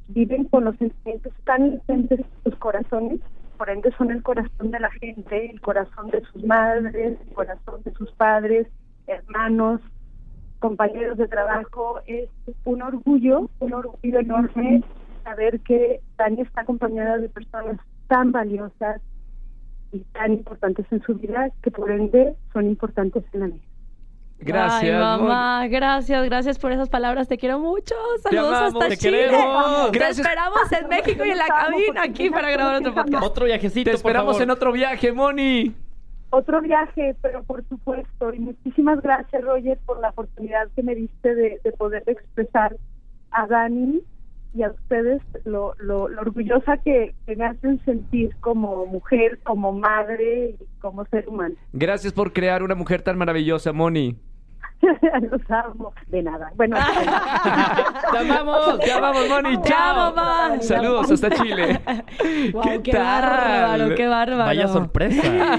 [0.09, 3.21] viven con los sentimientos tan latentes en sus corazones,
[3.57, 7.83] por ende son el corazón de la gente, el corazón de sus madres, el corazón
[7.85, 8.67] de sus padres,
[9.07, 9.81] hermanos,
[10.59, 12.01] compañeros de trabajo.
[12.07, 12.29] Es
[12.65, 14.83] un orgullo, un orgullo enorme
[15.25, 19.01] saber que Tania está acompañada de personas tan valiosas
[19.93, 23.72] y tan importantes en su vida que por ende son importantes en la mía.
[24.45, 24.95] Gracias.
[24.95, 27.29] Ay, mamá, gracias, gracias por esas palabras.
[27.29, 27.95] Te quiero mucho.
[28.23, 29.27] Saludos hasta te Chile.
[29.31, 29.93] Queremos.
[29.93, 33.25] Te esperamos en México y en la cabina aquí para grabar otro podcast.
[33.25, 33.91] Otro viajecito.
[33.91, 35.75] Te esperamos en otro viaje, Moni.
[36.31, 38.35] Otro viaje, pero por supuesto.
[38.35, 42.77] Y muchísimas gracias, Roger, por la oportunidad que me diste de, poder expresar
[43.31, 44.01] a Dani
[44.55, 50.57] y a ustedes lo, lo, orgullosa que, que, me hacen sentir como mujer, como madre
[50.59, 51.55] y como ser humano.
[51.73, 54.17] Gracias por crear una mujer tan maravillosa, Moni.
[55.31, 55.95] Los amo.
[56.09, 56.53] De nada.
[56.57, 56.77] Bueno.
[58.13, 59.63] te amamos, te amamos, Moni.
[59.63, 60.13] Chao.
[60.15, 60.61] mamá.
[60.61, 61.81] Saludos hasta Chile.
[62.83, 64.45] ¿Qué, bárbaro, qué bárbaro.
[64.45, 65.59] Vaya sorpresa.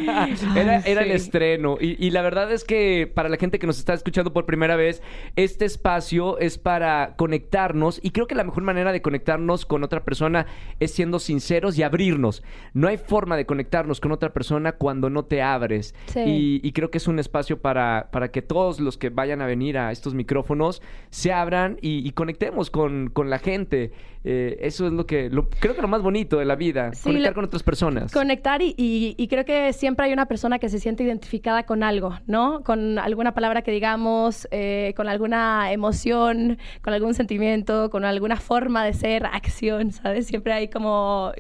[0.56, 1.78] era, era el estreno.
[1.80, 4.76] Y, y, la verdad es que para la gente que nos está escuchando por primera
[4.76, 5.02] vez,
[5.36, 8.00] este espacio es para conectarnos.
[8.04, 10.48] Y creo que la mejor manera de conectarnos con otra persona
[10.80, 12.44] es siendo sinceros y abrirnos.
[12.74, 15.96] No hay forma de conectarnos con otra persona cuando no te abres.
[16.14, 19.45] Y, y creo que es un espacio para, para que todos los que vayan a
[19.45, 23.91] venir a estos micrófonos se abran y, conectemos con, con, la gente.
[24.26, 27.43] Eh, eso es lo que creo que lo más bonito de la vida, conectar con
[27.43, 28.12] otras personas.
[28.12, 32.17] Conectar y, y, creo que siempre hay una persona que se siente identificada con algo,
[32.26, 32.63] ¿no?
[32.63, 38.86] Con alguna palabra que digamos, eh, con alguna emoción, con algún sentimiento, con alguna forma
[38.86, 40.28] de ser, acción, ¿sabes?
[40.28, 41.34] Siempre hay como,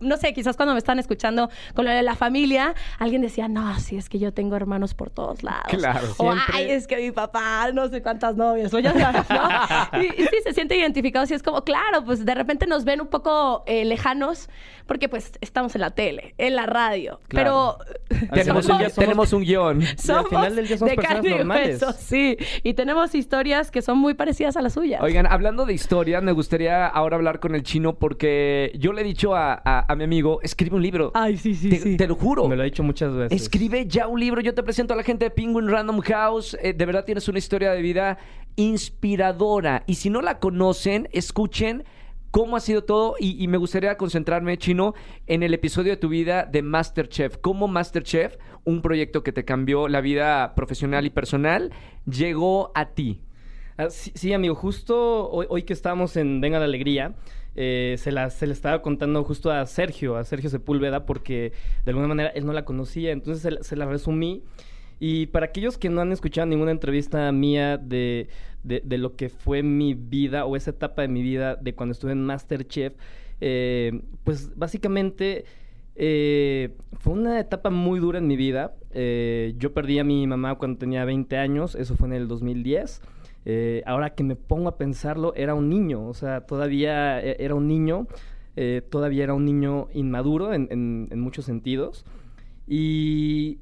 [0.00, 3.78] no sé, quizás cuando me están escuchando con lo de la familia, alguien decía, no,
[3.80, 5.66] si es que yo tengo hermanos por todos lados.
[5.68, 6.08] Claro.
[6.18, 8.78] O, ay, es que mi papá, no sé cuántas novias, ¿no?
[8.80, 10.00] Ya sabes, ¿no?
[10.02, 13.00] Y, y sí, se siente identificado, sí, es como, claro, pues de repente nos ven
[13.00, 14.48] un poco eh, lejanos,
[14.86, 17.78] porque pues estamos en la tele, en la radio, Claro.
[17.80, 18.28] pero...
[18.30, 19.82] Al Tenemos, un, día somos- tenemos un guion.
[19.96, 21.82] Somos final del día somos de personas carne y normales.
[21.82, 22.36] hueso, sí.
[22.62, 25.00] Y tenemos historias que son muy parecidas a las suyas.
[25.02, 29.04] Oigan, hablando de historia, me gustaría ahora hablar con el chino porque yo le he
[29.04, 31.10] dicho a, a- a mi amigo, escribe un libro.
[31.14, 31.96] Ay, sí, sí, te, sí.
[31.96, 32.46] te lo juro.
[32.48, 33.40] Me lo ha dicho muchas veces.
[33.40, 34.40] Escribe ya un libro.
[34.40, 36.56] Yo te presento a la gente de Penguin Random House.
[36.62, 38.18] Eh, de verdad tienes una historia de vida
[38.56, 39.84] inspiradora.
[39.86, 41.84] Y si no la conocen, escuchen
[42.32, 43.14] cómo ha sido todo.
[43.20, 44.94] Y, me gustaría concentrarme, Chino,
[45.28, 47.36] en el episodio de tu vida de Masterchef.
[47.36, 51.70] Cómo Masterchef, un proyecto que te cambió la vida profesional y personal,
[52.04, 53.20] llegó a ti.
[53.78, 57.14] Ah, sí, amigo, justo hoy, hoy que estábamos en Venga la Alegría,
[57.54, 61.52] eh, se, la, se le estaba contando justo a Sergio, a Sergio Sepúlveda, porque
[61.84, 64.42] de alguna manera él no la conocía, entonces se la resumí.
[65.04, 68.28] Y para aquellos que no han escuchado ninguna entrevista mía de,
[68.62, 71.90] de, de lo que fue mi vida o esa etapa de mi vida de cuando
[71.90, 72.92] estuve en Masterchef,
[73.40, 75.44] eh, pues básicamente
[75.96, 78.76] eh, fue una etapa muy dura en mi vida.
[78.92, 83.00] Eh, yo perdí a mi mamá cuando tenía 20 años, eso fue en el 2010.
[83.44, 87.56] Eh, ahora que me pongo a pensarlo, era un niño, o sea, todavía e- era
[87.56, 88.06] un niño,
[88.88, 90.68] todavía era un niño inmaduro en-
[91.10, 92.04] en muchos sentidos.
[92.68, 93.58] Y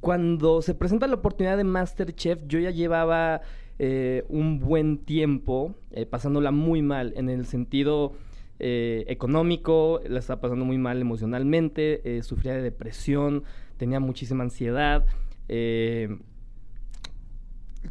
[0.00, 3.40] cuando se presenta la oportunidad de Masterchef, yo ya llevaba
[3.78, 8.14] eh, un buen tiempo eh, pasándola muy mal en el sentido
[8.58, 13.44] eh, económico, la estaba pasando muy mal emocionalmente, sufría de depresión,
[13.76, 15.04] tenía muchísima ansiedad.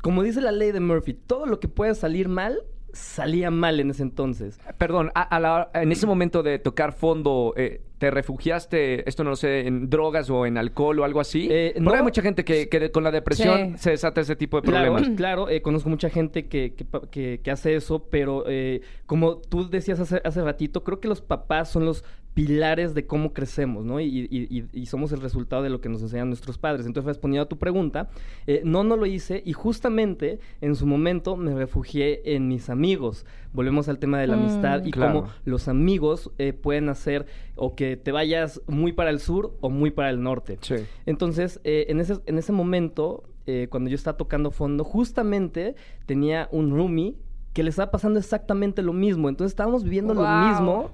[0.01, 2.63] como dice la ley de Murphy, todo lo que puede salir mal,
[2.95, 4.59] salía mal en ese entonces.
[4.77, 9.31] Perdón, a- a la- en ese momento de tocar fondo, eh, ¿te refugiaste, esto no
[9.31, 11.47] lo sé, en drogas o en alcohol o algo así?
[11.49, 11.93] Eh, Porque no.
[11.93, 13.83] hay mucha gente que, que con la depresión Sí.
[13.83, 15.03] se desata ese tipo de problemas.
[15.17, 16.73] claro, eh, conozco mucha gente que,
[17.11, 21.21] que- que hace eso, pero eh, como tú decías hace, hace ratito, creo que los
[21.21, 22.03] papás son los
[22.35, 23.99] pilares de cómo crecemos, ¿no?
[23.99, 26.85] Y, y- y- y somos el resultado de lo que nos enseñan nuestros padres.
[26.85, 28.09] Entonces, respondiendo a tu pregunta,
[28.45, 33.25] eh, no, no lo hice y justamente en su momento me refugié en mis amigos.
[33.53, 34.39] Volvemos al tema de la Mm.
[34.41, 35.21] amistad y Claro.
[35.21, 39.69] cómo los amigos eh, pueden hacer o que te vayas muy para el sur o
[39.69, 40.57] muy para el norte.
[40.61, 40.75] Sí.
[41.05, 46.49] Entonces, eh, en, ese, en ese momento, eh, cuando yo estaba tocando fondo, justamente tenía
[46.51, 47.15] un roomie
[47.53, 49.29] que le estaba pasando exactamente lo mismo.
[49.29, 50.91] Entonces estábamos viviendo lo mismo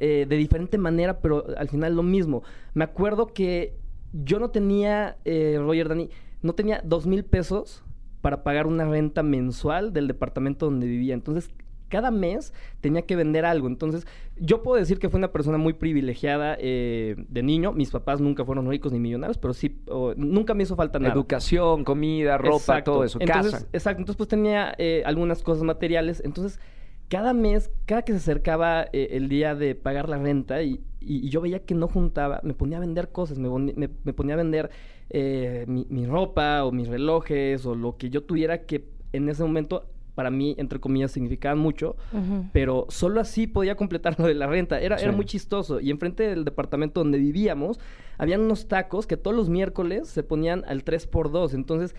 [0.00, 2.42] eh, de diferente manera, pero al final lo mismo.
[2.74, 3.74] Me acuerdo que
[4.12, 6.10] yo no tenía, eh, Roger Dani,
[6.42, 7.84] no tenía dos mil pesos
[8.20, 11.14] para pagar una renta mensual del departamento donde vivía.
[11.14, 11.50] Entonces,
[11.90, 13.66] cada mes tenía que vender algo.
[13.66, 14.06] Entonces,
[14.38, 17.72] yo puedo decir que fui una persona muy privilegiada eh, de niño.
[17.72, 19.82] Mis papás nunca fueron ricos ni millonarios, pero sí,
[20.16, 21.12] nunca me hizo falta nada.
[21.12, 22.92] Educación, comida, ropa, Exacto.
[22.92, 23.66] todo eso, Entonces, casa.
[23.72, 24.00] Exacto.
[24.00, 26.22] Entonces, pues tenía eh, algunas cosas materiales.
[26.24, 26.60] Entonces,
[27.10, 31.26] cada mes, cada que se acercaba eh, el día de pagar la renta y, y-
[31.26, 34.34] y yo veía que no juntaba, me ponía a vender cosas, me, me- me ponía
[34.34, 34.70] a vender
[35.10, 39.42] eh, mi, mi ropa o mis relojes o lo que yo tuviera que en ese
[39.42, 41.96] momento para mí, entre comillas, significaban mucho,
[42.52, 44.78] pero solo así podía completar lo de la renta.
[44.80, 45.80] Era, era muy chistoso.
[45.80, 47.80] Y enfrente del departamento donde vivíamos,
[48.18, 51.54] habían unos tacos que todos los miércoles se ponían al 3x2.
[51.54, 51.94] Entonces,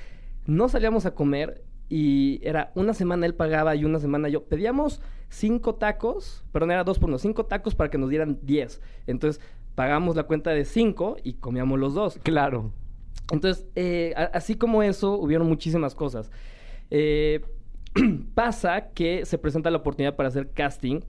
[0.46, 4.46] no salíamos a comer y era una semana él pagaba y una semana yo.
[4.46, 8.82] Pedíamos cinco tacos, perdón, era dos por uno, cinco tacos para que nos dieran 10.
[9.08, 9.42] Entonces,
[9.76, 12.18] pagamos la cuenta de cinco y comíamos los dos.
[12.24, 12.72] Claro.
[13.32, 16.32] Entonces, eh, a- así como eso, hubieron muchísimas cosas.
[16.90, 17.42] Eh,
[18.36, 21.02] pasa que se presenta la oportunidad para hacer casting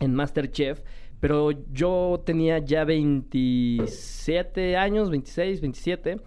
[0.00, 0.80] en Masterchef,
[1.20, 6.20] pero yo tenía ya 27 años, 26, 27,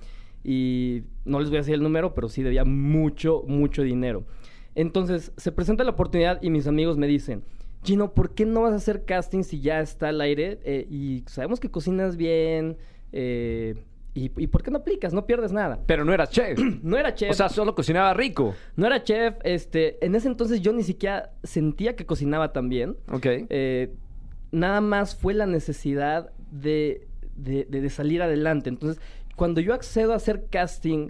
[0.44, 4.24] y no les voy a decir el número, pero sí debía mucho, mucho dinero.
[4.76, 7.44] Entonces, se presenta la oportunidad y mis amigos me dicen,
[7.84, 10.60] Gino, ¿por qué no vas a hacer casting si ya está al aire?
[10.64, 12.78] Eh, y sabemos que cocinas bien,
[13.12, 13.76] eh,
[14.14, 15.14] y, ¿y por qué no aplicas?
[15.14, 15.80] No pierdes nada.
[15.88, 16.60] Pero no eras chef.
[16.84, 17.32] No era chef.
[17.32, 18.54] o sea, solo cocinaba rico.
[18.76, 19.36] no era chef.
[19.44, 22.98] Este, en ese entonces yo ni siquiera sentía que cocinaba tan bien.
[23.12, 23.26] Ok.
[23.26, 23.94] Eh,
[24.52, 28.70] nada más fue la necesidad de, de- de- de salir adelante.
[28.70, 29.02] Entonces,
[29.42, 31.10] cuando yo accedo a hacer casting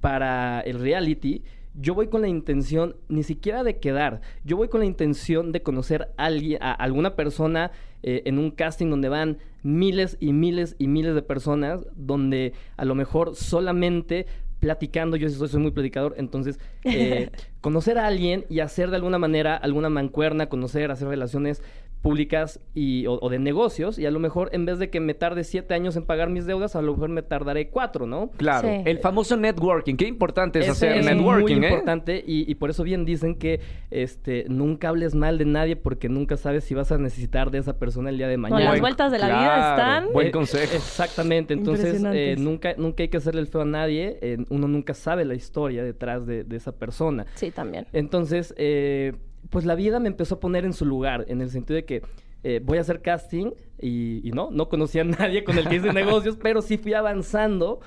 [0.00, 1.42] para el reality,
[1.74, 4.22] yo voy con la intención ni siquiera de quedar.
[4.44, 8.50] Yo voy con la intención de conocer a, alguien, a alguna persona eh, en un
[8.50, 14.24] casting donde van miles y miles y miles de personas, donde a lo mejor solamente
[14.58, 17.28] platicando, yo soy muy platicador, entonces eh,
[17.66, 21.64] conocer a alguien y hacer de alguna manera alguna mancuerna, conocer, hacer relaciones
[22.00, 25.42] públicas y, o, de negocios y a lo mejor en vez de que me tarde
[25.42, 28.30] siete años en pagar mis deudas, a lo mejor me tardaré cuatro, ¿no?
[28.36, 31.68] Claro, el famoso networking, qué importante es, hacer es networking, muy ¿eh?
[31.68, 33.58] importante y, por eso bien dicen que
[33.90, 37.76] este nunca hables mal de nadie porque nunca sabes si vas a necesitar de esa
[37.76, 38.70] persona el día de mañana.
[38.70, 40.12] las vueltas de la vida están.
[40.12, 40.76] Buen consejo.
[40.76, 44.94] exactamente, entonces eh, nunca, nunca hay que hacerle el feo a nadie, eh, uno nunca
[44.94, 47.26] sabe la historia detrás de, de esa persona.
[47.34, 47.88] Sí, también.
[47.92, 49.14] Entonces, eh,
[49.50, 52.02] pues la vida me empezó a poner en su lugar, en el sentido de que
[52.44, 55.92] eh, voy a hacer casting y, no, no conocía a nadie con el que hice
[55.92, 57.80] negocios, pero sí fui avanzando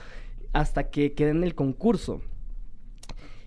[0.51, 2.21] hasta que quedé en el concurso.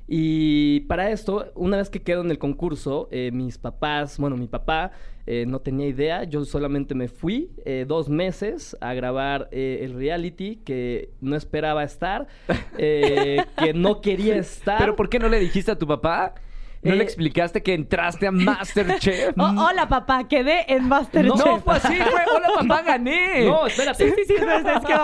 [0.08, 4.46] Y para esto, una vez que quedo en el concurso, eh, mis papás, bueno, mi
[4.46, 4.92] papá
[5.26, 7.50] eh, no tenía idea, yo solamente me fui
[7.86, 12.26] dos meses a grabar el reality que no esperaba estar,
[12.76, 14.78] que no quería estar.
[14.78, 16.34] ¿Pero por qué no le dijiste a tu papá?
[16.82, 19.32] ¿No le eh, explicaste que entraste a Masterchef?
[19.38, 21.44] Oh, hola, papá, quedé en Masterchef.
[21.44, 22.20] No, fue así, fue.
[22.36, 23.46] Hola, papá, gané.
[23.46, 24.08] No, espérate.
[24.08, 24.34] Sí, sí, sí.
[24.34, 24.94] Es, que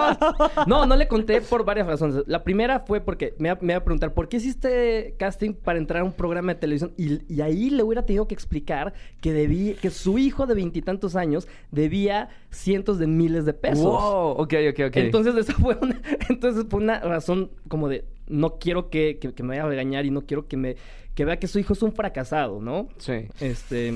[0.67, 2.25] No, no le conté por varias razones.
[2.27, 6.05] La primera fue porque me iba, a preguntar, ¿por qué hiciste casting para entrar a
[6.05, 6.93] un programa de televisión?
[6.97, 11.47] Y, ahí le hubiera tenido que explicar que debí, que su hijo de veintitantos años
[11.71, 13.85] debía cientos de miles de pesos.
[13.85, 14.97] Wow, ok, ok, ok.
[14.97, 19.51] Entonces, esa fue una, entonces fue una razón como de, no quiero que, que me
[19.51, 20.77] vaya a regañar y no quiero que me
[21.19, 22.87] que vea que su hijo es un fracasado, ¿no?
[22.99, 23.27] Sí.
[23.41, 23.93] Este.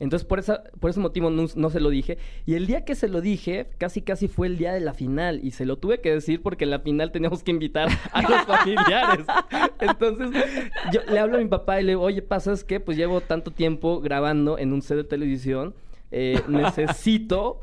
[0.00, 2.18] Entonces, por, esa, por ese motivo no, se lo dije.
[2.46, 5.38] Y el día que se lo dije, casi casi fue el día de la final.
[5.44, 8.44] Y se lo tuve que decir porque en la final teníamos que invitar a los
[8.44, 9.24] familiares.
[9.78, 10.44] Entonces,
[10.92, 13.52] yo le hablo a mi papá y le digo, oye, ¿pasas que Pues llevo tanto
[13.52, 15.76] tiempo grabando en un set de televisión.
[16.10, 17.60] Eh, necesito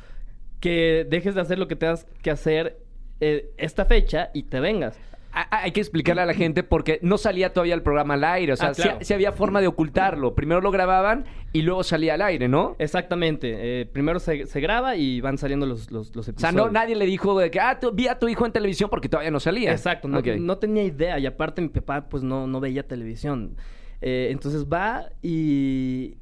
[0.62, 2.80] que dejes de hacer lo que tengas que hacer
[3.20, 4.98] eh, esta fecha y te vengas
[5.34, 8.54] hay que explicarle a la gente porque no salía todavía el programa al aire.
[8.54, 10.36] O sea, ah, si, había forma de ocultarlo.
[10.36, 12.76] Primero lo grababan y luego salía al aire, ¿no?
[12.78, 13.82] Exactamente.
[13.82, 16.38] Eh, primero se, graba y van saliendo los, los, episodios.
[16.38, 18.92] O sea, no, nadie le dijo de que, ah, vi a tu hijo en televisión
[18.92, 19.72] porque todavía no salía.
[19.72, 20.08] Exacto.
[20.08, 21.18] No, tenía idea.
[21.18, 23.56] Y aparte mi papá, pues, no, no veía televisión.
[24.02, 26.18] Eh, entonces va y,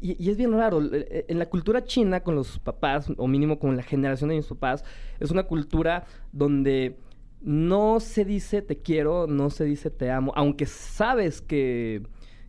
[0.00, 0.80] y, es bien raro.
[0.90, 4.46] Eh, en la cultura china, con los papás, o mínimo con la generación de mis
[4.46, 4.84] papás,
[5.20, 6.96] es una cultura donde
[7.44, 12.02] no se dice te quiero, no se dice te amo, aunque sabes que,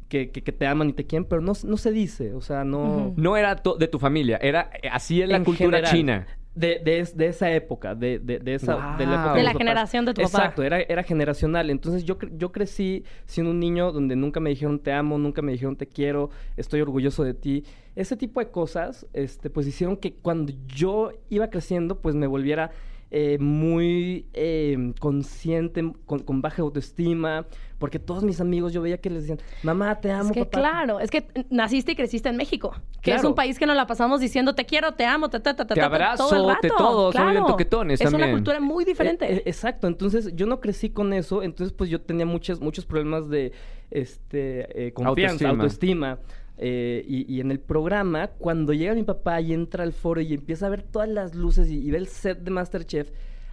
[0.08, 3.14] que, te aman y te quieren, pero no, no se dice, o sea, no...
[3.18, 6.26] No era de tu familia, era así en la cultura china.
[6.56, 8.96] De, de, esa época, de, de, esa...
[8.98, 10.38] De la, de la generación de tu papá.
[10.38, 11.70] Exacto, era, era generacional.
[11.70, 15.52] Entonces yo, yo crecí siendo un niño donde nunca me dijeron te amo, nunca me
[15.52, 17.66] dijeron te quiero, estoy orgulloso de ti.
[17.98, 22.72] Ese tipo de cosas, este, pues hicieron que cuando yo iba creciendo, pues me volviera
[23.18, 27.46] eh, muy em, consciente, con, baja autoestima,
[27.78, 30.32] porque todos mis amigos yo veía que les decían, mamá, te amo.
[30.32, 33.66] Es que claro, es que naciste y creciste en México, que es un país que
[33.66, 36.50] nos la pasamos diciendo, te quiero, te amo, te, te, te, te abrazo, todo el
[36.50, 36.62] rato.
[36.62, 37.46] te todo, claro.
[37.46, 39.32] toquetones Es una cultura muy diferente.
[39.32, 42.86] Eh, eh, exacto, entonces yo no crecí con eso, entonces pues yo tenía muchos, muchos
[42.86, 43.54] problemas de
[43.92, 46.20] este, confianza, autoestima
[46.58, 50.68] eh, y, en el programa, cuando llega mi papá y entra al foro y empieza
[50.68, 53.12] a ver todas las luces y, ve el set de Masterchef,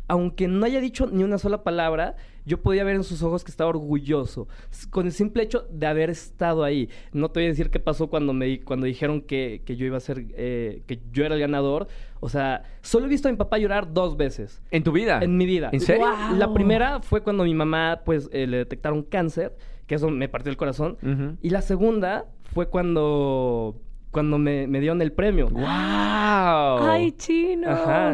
[0.08, 3.50] aunque no haya dicho ni una sola palabra, yo podía ver en sus ojos que
[3.50, 4.48] estaba orgulloso.
[4.90, 6.88] Con el simple hecho de haber estado ahí.
[7.12, 10.00] No te voy a decir qué pasó cuando me cuando dijeron que, yo iba a
[10.00, 11.86] ser, eh, que yo era el ganador.
[12.20, 14.60] O sea, solo he visto a mi papá llorar dos veces.
[14.70, 15.20] ¿En tu vida?
[15.22, 15.70] En mi vida.
[15.72, 16.06] ¿En serio?
[16.36, 20.50] La primera fue cuando mi mamá, pues, eh, le detectaron cáncer, que eso me partió
[20.50, 20.98] el corazón.
[21.40, 23.76] Y la segunda fue cuando
[24.12, 25.48] cuando me, me dieron el premio.
[25.48, 25.64] ¡Wow!
[25.64, 27.66] ¡Ay, chino!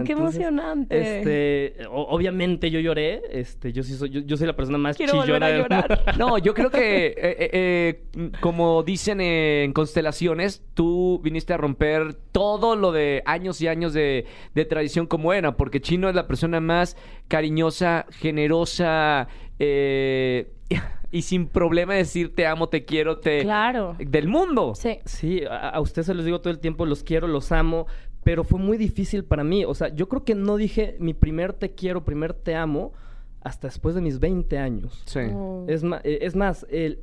[0.05, 1.19] ¡Qué emocionante!
[1.19, 3.21] Este, obviamente yo lloré.
[3.33, 5.51] Este, yo sí soy, yo, soy la persona más Quiero chillona.
[5.51, 6.15] llorar.
[6.19, 12.15] no, yo creo que, eh, eh, eh, como dicen en Constelaciones, tú viniste a romper
[12.31, 14.25] todo lo de años y años de,
[14.55, 16.97] de tradición como era, porque Chino es la persona más
[17.27, 19.27] cariñosa, generosa,
[19.59, 20.53] eh
[21.11, 23.41] y sin problema decir te amo, te quiero, te...
[23.43, 23.97] Claro.
[23.99, 24.75] Del mundo.
[24.75, 24.99] Sí.
[25.05, 27.87] Sí, a, a usted se los digo todo el tiempo, los quiero, los amo,
[28.25, 29.65] pero fue muy difícil para mí.
[29.65, 32.93] O sea, yo creo que no dije mi primer te quiero, primer te amo,
[33.41, 35.03] hasta después de mis 20 años.
[35.07, 35.21] Sí.
[35.33, 35.65] Oh.
[35.69, 37.01] Es, eh, es más, el,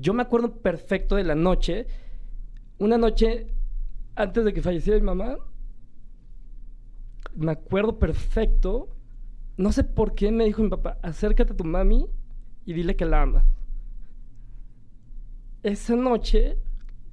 [0.00, 1.86] yo me acuerdo perfecto de la noche,
[2.78, 3.48] una noche
[4.14, 5.36] antes de que falleciera mi mamá,
[7.34, 8.88] me acuerdo perfecto,
[9.62, 12.06] no sé por qué me dijo mi papá, acércate a tu mami
[12.64, 13.44] y dile que la ama.
[15.62, 16.58] Esa noche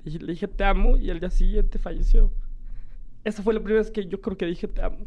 [0.03, 2.33] le dije te amo y el día siguiente falleció.
[3.23, 5.05] Esa fue la primera vez que yo creo que dije te amo.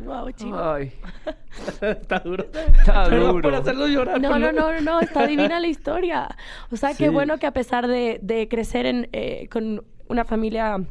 [0.00, 0.58] Wow, chino.
[0.72, 0.92] Ay,
[1.80, 2.44] Está duro.
[2.52, 3.40] está duro.
[3.40, 4.20] por hacerlo llorar.
[4.20, 6.28] No, no, no, no, no, está divina la historia.
[6.70, 7.04] O sea, Sí.
[7.04, 10.84] qué bueno que a pesar de, de crecer en, eh, con una familia,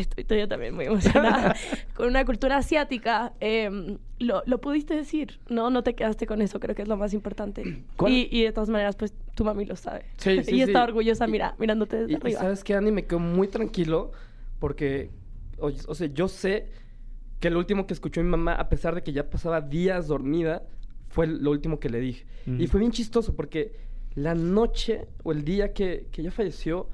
[0.00, 1.54] estoy, estoy yo también muy emocionada,
[1.94, 5.70] con una cultura asiática, eh, lo, lo pudiste decir, ¿no?
[5.70, 7.84] No te quedaste con eso, creo que es lo más importante.
[7.96, 8.12] ¿Cuál?
[8.12, 10.04] Y, y de todas maneras, pues tu mami lo sabe.
[10.16, 10.88] Sí, sí, y está sí.
[10.90, 12.40] orgullosa Y- mira, mirándote desde Y, y arriba.
[12.40, 14.12] sabes que Andy me quedo muy tranquilo
[14.58, 15.10] porque,
[15.58, 16.68] o, o sea, yo sé
[17.40, 20.62] que lo último que escuchó mi mamá, a pesar de que ya pasaba días dormida,
[21.08, 22.24] fue lo último que le dije.
[22.46, 22.62] Ujú.
[22.62, 23.72] Y fue bien chistoso porque
[24.14, 26.88] la noche o el día que, que ella falleció,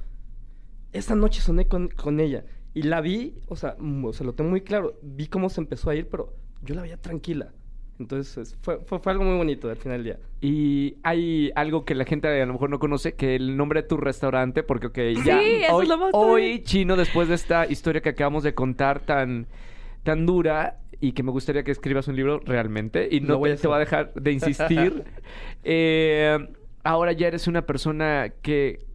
[0.93, 2.45] esa noche soné con, con ella.
[2.75, 5.61] Y la vi, o sea, mm, o sea, lo tengo muy claro, vi cómo se
[5.61, 7.53] empezó a ir, pero yo la veía tranquila.
[7.99, 10.19] Entonces es- fue, fue, fue algo muy bonito al final del día.
[10.41, 13.89] Y hay algo que la gente a lo mejor no conoce, que el nombre de
[13.89, 16.63] tu restaurante, porque ok, ya Sí, eso hoy, es lo más hoy, padre.
[16.65, 19.49] Chino, después de esta historia que acabamos de contar tan,
[20.03, 23.55] tan dura y que me gustaría que escribas un libro realmente y no voy te,
[23.55, 25.05] a te voy a dejar de insistir.
[25.63, 26.39] Eh,
[26.85, 28.87] ahora ya eres una persona que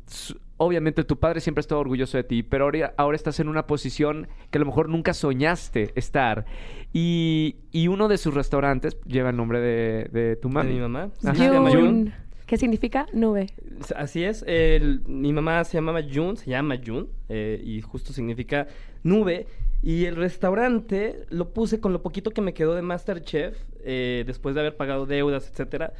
[0.58, 3.68] obviamente tu padre siempre ha estado orgulloso de ti, pero ahora, ahora estás en una
[3.68, 6.46] posición que a lo mejor nunca soñaste estar.
[6.94, 10.70] Y, y uno de sus restaurantes lleva el nombre de, de tu mami.
[10.70, 11.10] De mi mamá.
[11.24, 11.36] Ajá.
[11.36, 11.80] Se llama Jun.
[11.82, 12.14] Jun.
[12.46, 13.08] ¿Qué significa?
[13.12, 13.48] Nube.
[13.96, 18.68] Así es, el- mi mamá se llamaba Jun, se llama Jun, eh, y justo significa
[19.04, 19.48] nube.
[19.82, 24.56] Y el restaurante lo puse con lo poquito que me quedó de Masterchef, eh, después
[24.56, 25.94] de haber pagado deudas, etcétera.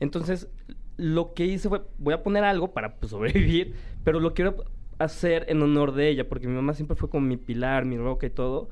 [0.00, 0.48] Entonces,
[0.96, 4.64] lo que hice fue, voy a poner algo para pues, sobrevivir, pero lo quiero
[4.98, 8.26] hacer en honor de ella, porque mi mamá siempre fue como mi pilar, mi roca
[8.26, 8.70] y todo.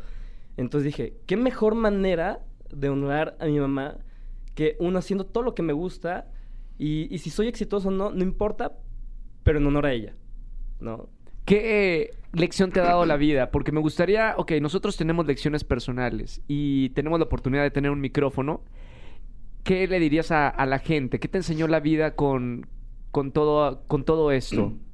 [0.57, 3.99] Entonces dije, ¿qué mejor manera de honrar a mi mamá
[4.55, 6.27] que uno haciendo todo lo que me gusta
[6.79, 8.73] y, y si soy exitoso o no, no importa,
[9.43, 10.15] pero en honor a ella,
[10.81, 11.09] ¿no?
[11.45, 13.53] ¿Qué lección te ha dado la vida?
[13.53, 18.01] Porque me gustaría, ok, nosotros tenemos lecciones personales y tenemos la oportunidad de tener un
[18.01, 18.63] micrófono.
[19.63, 21.21] ¿Qué le dirías a, a la gente?
[21.21, 22.67] ¿Qué te enseñó la vida con,
[23.13, 24.73] con, todo, con todo esto?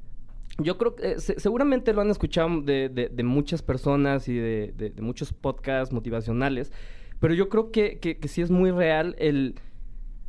[0.59, 4.35] Yo creo que eh, se- seguramente lo han escuchado de, de- de muchas personas y
[4.37, 4.73] de,
[5.03, 6.73] muchos podcasts motivacionales,
[7.21, 7.99] pero yo creo que,
[8.29, 9.55] sí es muy real el,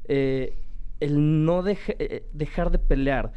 [0.05, 0.57] eh,
[0.99, 1.63] el no
[1.99, 3.33] eh, dejar de pelear.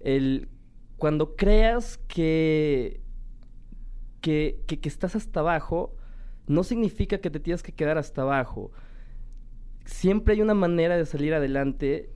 [0.00, 0.48] El,
[0.96, 3.00] cuando creas que,
[4.22, 5.94] que- que estás hasta abajo,
[6.46, 8.70] no significa que te tienes que quedar hasta abajo.
[9.84, 12.10] Siempre hay una manera de salir adelante.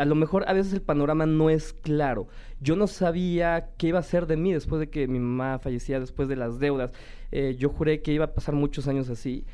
[0.00, 2.26] A lo mejor a veces el panorama no es claro.
[2.58, 6.00] Yo no sabía qué iba a ser de mí después de que mi mamá fallecía,
[6.00, 6.90] después de las deudas.
[7.32, 9.44] Eh, yo juré que iba a pasar muchos años así.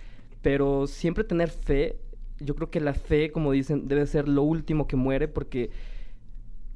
[0.42, 1.98] Pero siempre tener fe,
[2.38, 5.70] yo creo que la fe, como dicen, debe ser lo último que muere porque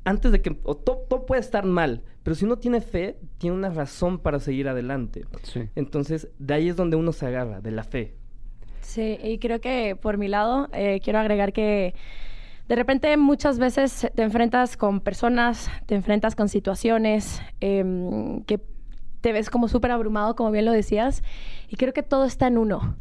[0.03, 0.57] antes de que...
[0.65, 4.41] o todo, todo puede estar mal, pero si uno tiene fe, tiene una razón para
[4.41, 5.27] seguir adelante.
[5.45, 5.69] Sí.
[5.77, 8.17] Entonces, de ahí es donde uno se agarra, de la fe.
[8.81, 11.95] Sí, y creo que por mi lado eh, quiero agregar que
[12.71, 18.61] de repente muchas veces te enfrentas con personas, te enfrentas con situaciones em, que
[19.21, 21.25] te ves como súper abrumado, como bien lo decías,
[21.69, 22.95] y creo que todo está en uno.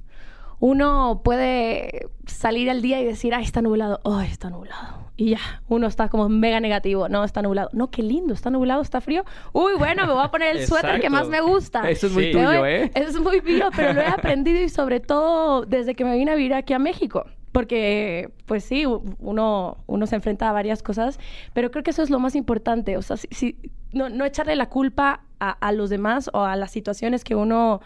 [0.59, 5.11] Uno puede salir al día y decir, ay, está nublado, ay, está nublado.
[5.15, 7.70] Y ya, uno está como mega negativo, no, está nublado.
[7.72, 9.24] No, qué lindo, está nublado, está frío.
[9.53, 11.88] Uy, bueno, me voy a poner el suéter que más me gusta.
[11.88, 12.32] Eso es muy Sí.
[12.32, 12.91] tuyo, ¿eh?
[12.95, 16.32] Eso es muy mío, pero lo he aprendido y sobre todo desde que me vine
[16.32, 17.28] a vivir aquí a México.
[17.52, 21.20] Porque, pues sí, uno, uno se enfrenta a varias cosas,
[21.54, 22.95] pero creo que eso es lo más importante.
[22.97, 23.56] O sea, si, si-
[23.91, 27.82] no, no echarle la culpa a, a los demás o a las situaciones que uno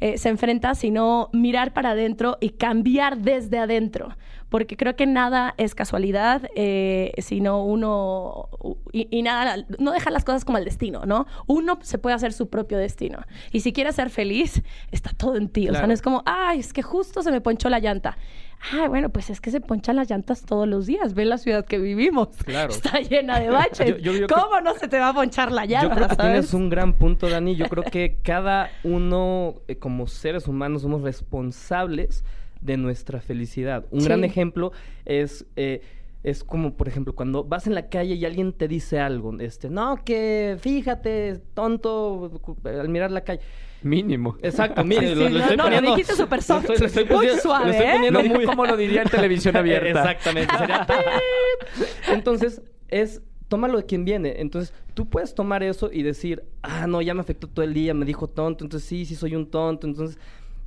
[0.00, 4.14] eh, se enfrenta, sino mirar para adentro y cambiar desde adentro.
[4.50, 8.48] Porque creo que nada es casualidad, eh, sino uno.
[8.92, 11.26] Y, y nada, no dejar las cosas como el destino, ¿no?
[11.46, 13.20] Uno se puede hacer su propio destino.
[13.50, 14.62] Y si quieres ser feliz,
[14.92, 15.68] está todo en ti.
[15.68, 18.18] O sea, no es como, ay, es que justo se me ponchó la llanta.
[18.72, 21.14] Ay, bueno, pues es que se ponchan las llantas todos los días.
[21.14, 22.28] Ve la ciudad que vivimos.
[22.44, 22.72] Claro.
[22.72, 23.98] Está llena de baches.
[24.02, 25.88] Yo- ¿Cómo no se te va a ponchar la llanta?
[25.88, 26.32] Yo creo que sabes?
[26.32, 27.54] tienes un gran punto, Dani.
[27.54, 32.24] Yo creo que cada uno, eh, como seres humanos, somos responsables
[32.60, 33.84] de nuestra felicidad.
[33.90, 34.06] Un Sí.
[34.06, 34.72] gran ejemplo
[35.04, 35.82] es, eh,
[36.24, 39.70] es como, por ejemplo, cuando vas en la calle y alguien te dice algo, este,
[39.70, 43.40] no, que fíjate, tonto, al mirar la calle.
[43.86, 44.36] Mínimo.
[44.42, 45.90] Exacto, mire, Sí, lo, sí, lo no, estoy no, lo poniendo.
[45.92, 47.92] dijiste súper soft, lo estoy- lo estoy muy suave, lo estoy ¿eh?
[47.94, 49.88] poniendo Lo- muy- ¿Cómo lo diría en televisión abierta?
[49.88, 50.58] Exactamente.
[50.58, 50.86] sería
[52.12, 54.40] Entonces, es tómalo de quien viene.
[54.40, 57.94] Entonces, tú puedes tomar eso y decir, ah, no, ya me afectó todo el día,
[57.94, 59.86] me dijo tonto, entonces sí, sí soy un tonto.
[59.86, 60.18] Entonces,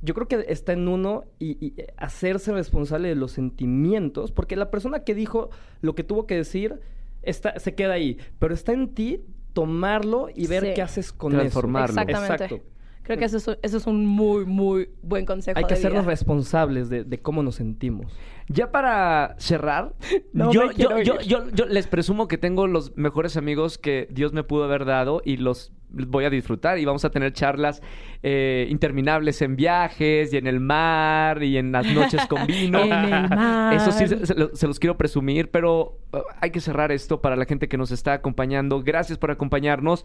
[0.02, 4.56] yo creo que está en uno y, y, eh, hacerse responsable de los sentimientos, porque
[4.56, 5.50] la persona que dijo
[5.82, 6.80] lo que tuvo que decir
[7.22, 9.20] está, se queda ahí, pero está en ti
[9.52, 10.72] tomarlo y ver Sí.
[10.74, 11.92] qué haces con Transformarlo.
[11.92, 12.00] eso.
[12.00, 12.44] Exactamente.
[12.44, 12.66] Exacto.
[13.02, 15.58] Creo que eso es, eso es un muy, muy buen consejo.
[15.58, 16.10] Hay que de hacernos vida.
[16.12, 18.12] responsables de, de cómo nos sentimos.
[18.48, 19.94] Ya para cerrar,
[20.32, 24.32] No yo, yo, yo, yo- yo les presumo que tengo los mejores amigos que Dios
[24.32, 27.82] me pudo haber dado y los voy a disfrutar y vamos a tener charlas
[28.22, 32.78] eh, interminables en viajes y en el mar y en las noches con vino.
[32.80, 33.74] En el mar.
[33.74, 37.20] Eso sí, se, se lo- se los quiero presumir, pero uh, hay que cerrar esto
[37.20, 38.82] para la gente que nos está acompañando.
[38.84, 40.04] Gracias por acompañarnos.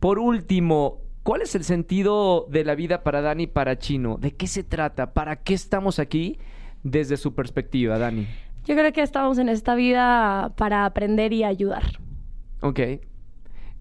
[0.00, 4.16] Por último, ¿cuál es el sentido de la vida para Dani y para Chino?
[4.18, 5.12] ¿De qué se trata?
[5.12, 6.38] ¿Para qué estamos aquí
[6.82, 8.26] desde su perspectiva, Dani?
[8.64, 11.82] Yo creo que estamos en esta vida para aprender y ayudar.
[12.60, 12.80] Ok.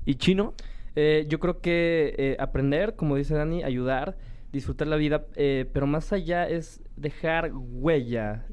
[0.05, 0.53] ¿Y Chino?
[0.95, 4.17] Eh, yo creo que eh, aprender, como dice Dani, ayudar,
[4.51, 8.45] disfrutar la vida, eh, pero más allá es dejar huella.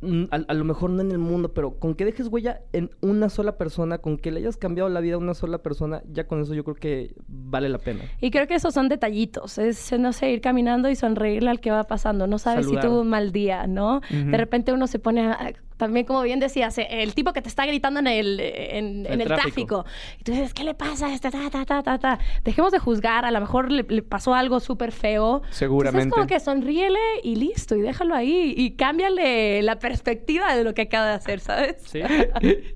[0.00, 2.90] Mm, a, a lo mejor no en el mundo, pero con que dejes huella en
[3.00, 6.26] una sola persona, con que le hayas cambiado la vida a una sola persona, ya
[6.26, 8.04] con eso yo creo que vale la pena.
[8.20, 9.58] Y creo que esos son detallitos.
[9.58, 12.26] Es, no sé, ir caminando y sonreírle al que va pasando.
[12.26, 12.82] No sabes Saludar.
[12.84, 14.00] si tuvo un mal día, ¿no?
[14.10, 17.48] De repente uno se pone, a- también como bien decías, eh, el tipo que te
[17.48, 19.82] está gritando en el, en, en El tráfico.
[19.82, 19.84] tráfico.
[20.20, 21.30] Y tú dices, ¿qué le pasa a este?
[21.30, 22.18] Ta, ta, ta, ta, ta?
[22.44, 23.24] Dejemos de juzgar.
[23.24, 25.42] A lo mejor le, le pasó algo súper feo.
[25.50, 26.04] Seguramente.
[26.04, 27.76] Entonces, como que sonríele y listo.
[27.76, 28.54] Y déjalo ahí.
[28.56, 31.76] Y cámbiale la perspectiva de lo que acaba de hacer, ¿sabes?
[31.86, 32.00] ¿Sí?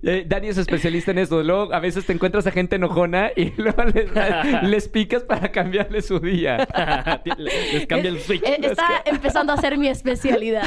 [0.02, 1.42] Eh, Dani es especialista en eso.
[1.42, 4.08] Luego, a veces te encuentras a gente enojona y luego les,
[4.62, 6.66] les picas para cambiarle su día.
[7.72, 8.42] Les cambia el switch.
[8.42, 10.64] Eh, Está empezando a ser mi especialidad.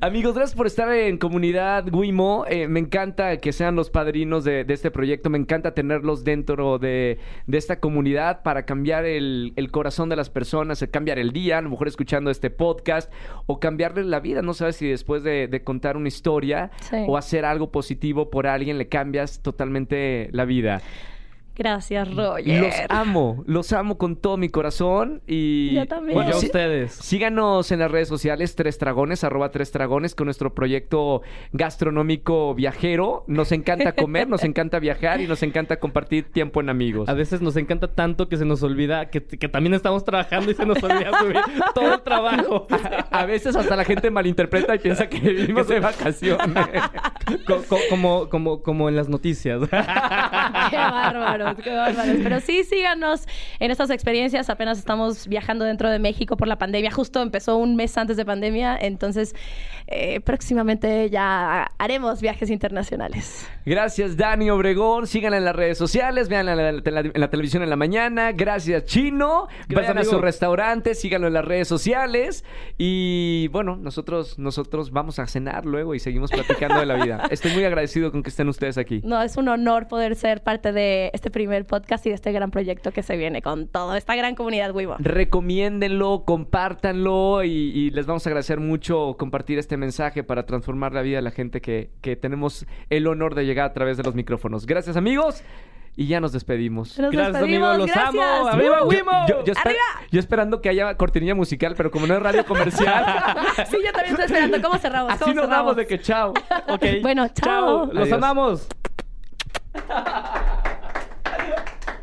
[0.00, 2.44] Amigos, gracias por estar en comunidad Wimo.
[2.48, 5.30] Eh, me encanta que sean los padrinos de, de este proyecto.
[5.30, 10.30] Me encanta tenerlos dentro de, de esta comunidad para cambiar el, el corazón de las
[10.30, 13.12] personas, eh, cambiar el día, a lo mejor escuchando este podcast
[13.46, 14.42] o cambiarles la vida.
[14.42, 16.96] No sabes si después de, de contar una historia Sí.
[17.06, 20.80] o hacer algo positivo por alguien le cambias totalmente la vida.
[21.58, 22.62] Gracias, Roger.
[22.62, 26.14] Los amo, los amo con todo mi corazón y Yo también.
[26.16, 26.92] Bueno, sí- ustedes.
[26.92, 33.24] Síganos en las redes sociales, Tres Dragones, arroba Tres Dragones, con nuestro proyecto gastronómico viajero.
[33.26, 37.08] Nos encanta comer, nos encanta viajar y nos encanta compartir tiempo en amigos.
[37.08, 40.54] A veces nos encanta tanto que se nos olvida que, que también estamos trabajando y
[40.54, 41.36] se nos olvida subir
[41.74, 42.66] todo el trabajo.
[43.10, 46.38] A veces hasta la gente malinterpreta y piensa que vivimos de vacaciones.
[47.46, 49.60] Co- co- como, como, como en las noticias.
[49.70, 50.76] Qué
[51.56, 52.16] bárbaros, qué bárbaros.
[52.22, 53.26] Pero sí, síganos
[53.60, 54.48] en estas experiencias.
[54.50, 56.90] Apenas estamos viajando dentro de México por la pandemia.
[56.90, 58.76] Justo empezó un mes antes de pandemia.
[58.80, 59.34] Entonces,
[59.86, 63.46] eh, próximamente ya haremos viajes internacionales.
[63.64, 65.06] Gracias, Dani Obregón.
[65.06, 67.76] Síganla en las redes sociales, vean en la, en la- en la televisión en la
[67.76, 68.32] mañana.
[68.32, 69.46] Gracias, Chino.
[69.68, 72.44] Gracias, Vayan a su restaurante, síganlo en las redes sociales.
[72.76, 77.22] Y bueno, nosotros, nosotros vamos a cenar luego y seguimos platicando de la vida.
[77.30, 79.00] Estoy muy agradecido con que estén ustedes aquí.
[79.04, 82.50] No, es un honor poder ser parte de este primer podcast y de este gran
[82.50, 84.96] proyecto que se viene con toda esta gran comunidad Weibo.
[84.98, 91.02] Recomiéndenlo, compártanlo y, y les vamos a agradecer mucho compartir este mensaje para transformar la
[91.02, 94.16] vida de la gente que, que tenemos el honor de llegar a través de los
[94.16, 94.66] micrófonos.
[94.66, 95.44] Gracias amigos
[95.94, 96.98] y ya nos despedimos.
[96.98, 97.86] Nos Gracias, despedimos, amigos.
[97.88, 98.24] Los gracias.
[98.40, 98.48] amo.
[98.48, 99.12] ¡Arriba, Wimo!
[99.28, 99.80] Yo, yo esper- ¡Arriba!
[100.10, 103.04] yo esperando que haya cortinilla musical, pero como no es radio comercial,
[103.70, 104.60] sí, yo también estoy esperando.
[104.60, 105.12] ¿Cómo cerramos?
[105.12, 105.66] así ¿Cómo nos cerramos?
[105.66, 106.34] damos de que chao.
[107.00, 107.86] Bueno, chao.
[107.86, 108.12] Los Adiós.
[108.12, 108.66] amamos.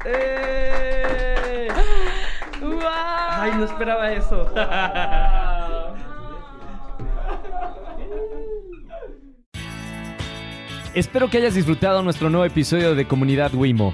[0.05, 1.67] ¡Eh!
[3.37, 4.49] Ay, no esperaba eso.
[10.93, 13.93] Espero que hayas disfrutado nuestro nuevo episodio de Comunidad Wimo.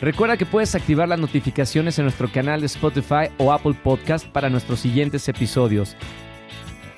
[0.00, 4.50] Recuerda que puedes activar las notificaciones en nuestro canal de Spotify o Apple Podcast para
[4.50, 5.96] nuestros siguientes episodios.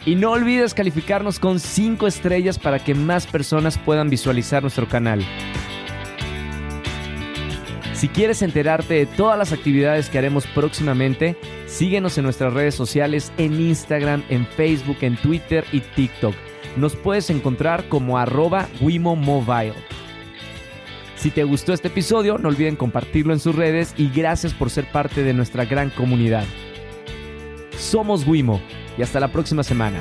[0.06, 5.22] Y no olvides calificarnos con 5 estrellas para que más personas puedan visualizar nuestro canal.
[7.96, 11.34] Si quieres enterarte de todas las actividades que haremos próximamente,
[11.66, 16.34] síguenos en nuestras redes sociales en Instagram, en Facebook, en Twitter y TikTok.
[16.76, 19.72] Nos puedes encontrar como arroba Wimo Mobile.
[21.16, 24.84] Si te gustó este episodio, no olviden compartirlo en sus redes y gracias por ser
[24.92, 26.44] parte de nuestra gran comunidad.
[27.78, 28.60] Somos Wimo
[28.98, 30.00] y hasta la próxima semana.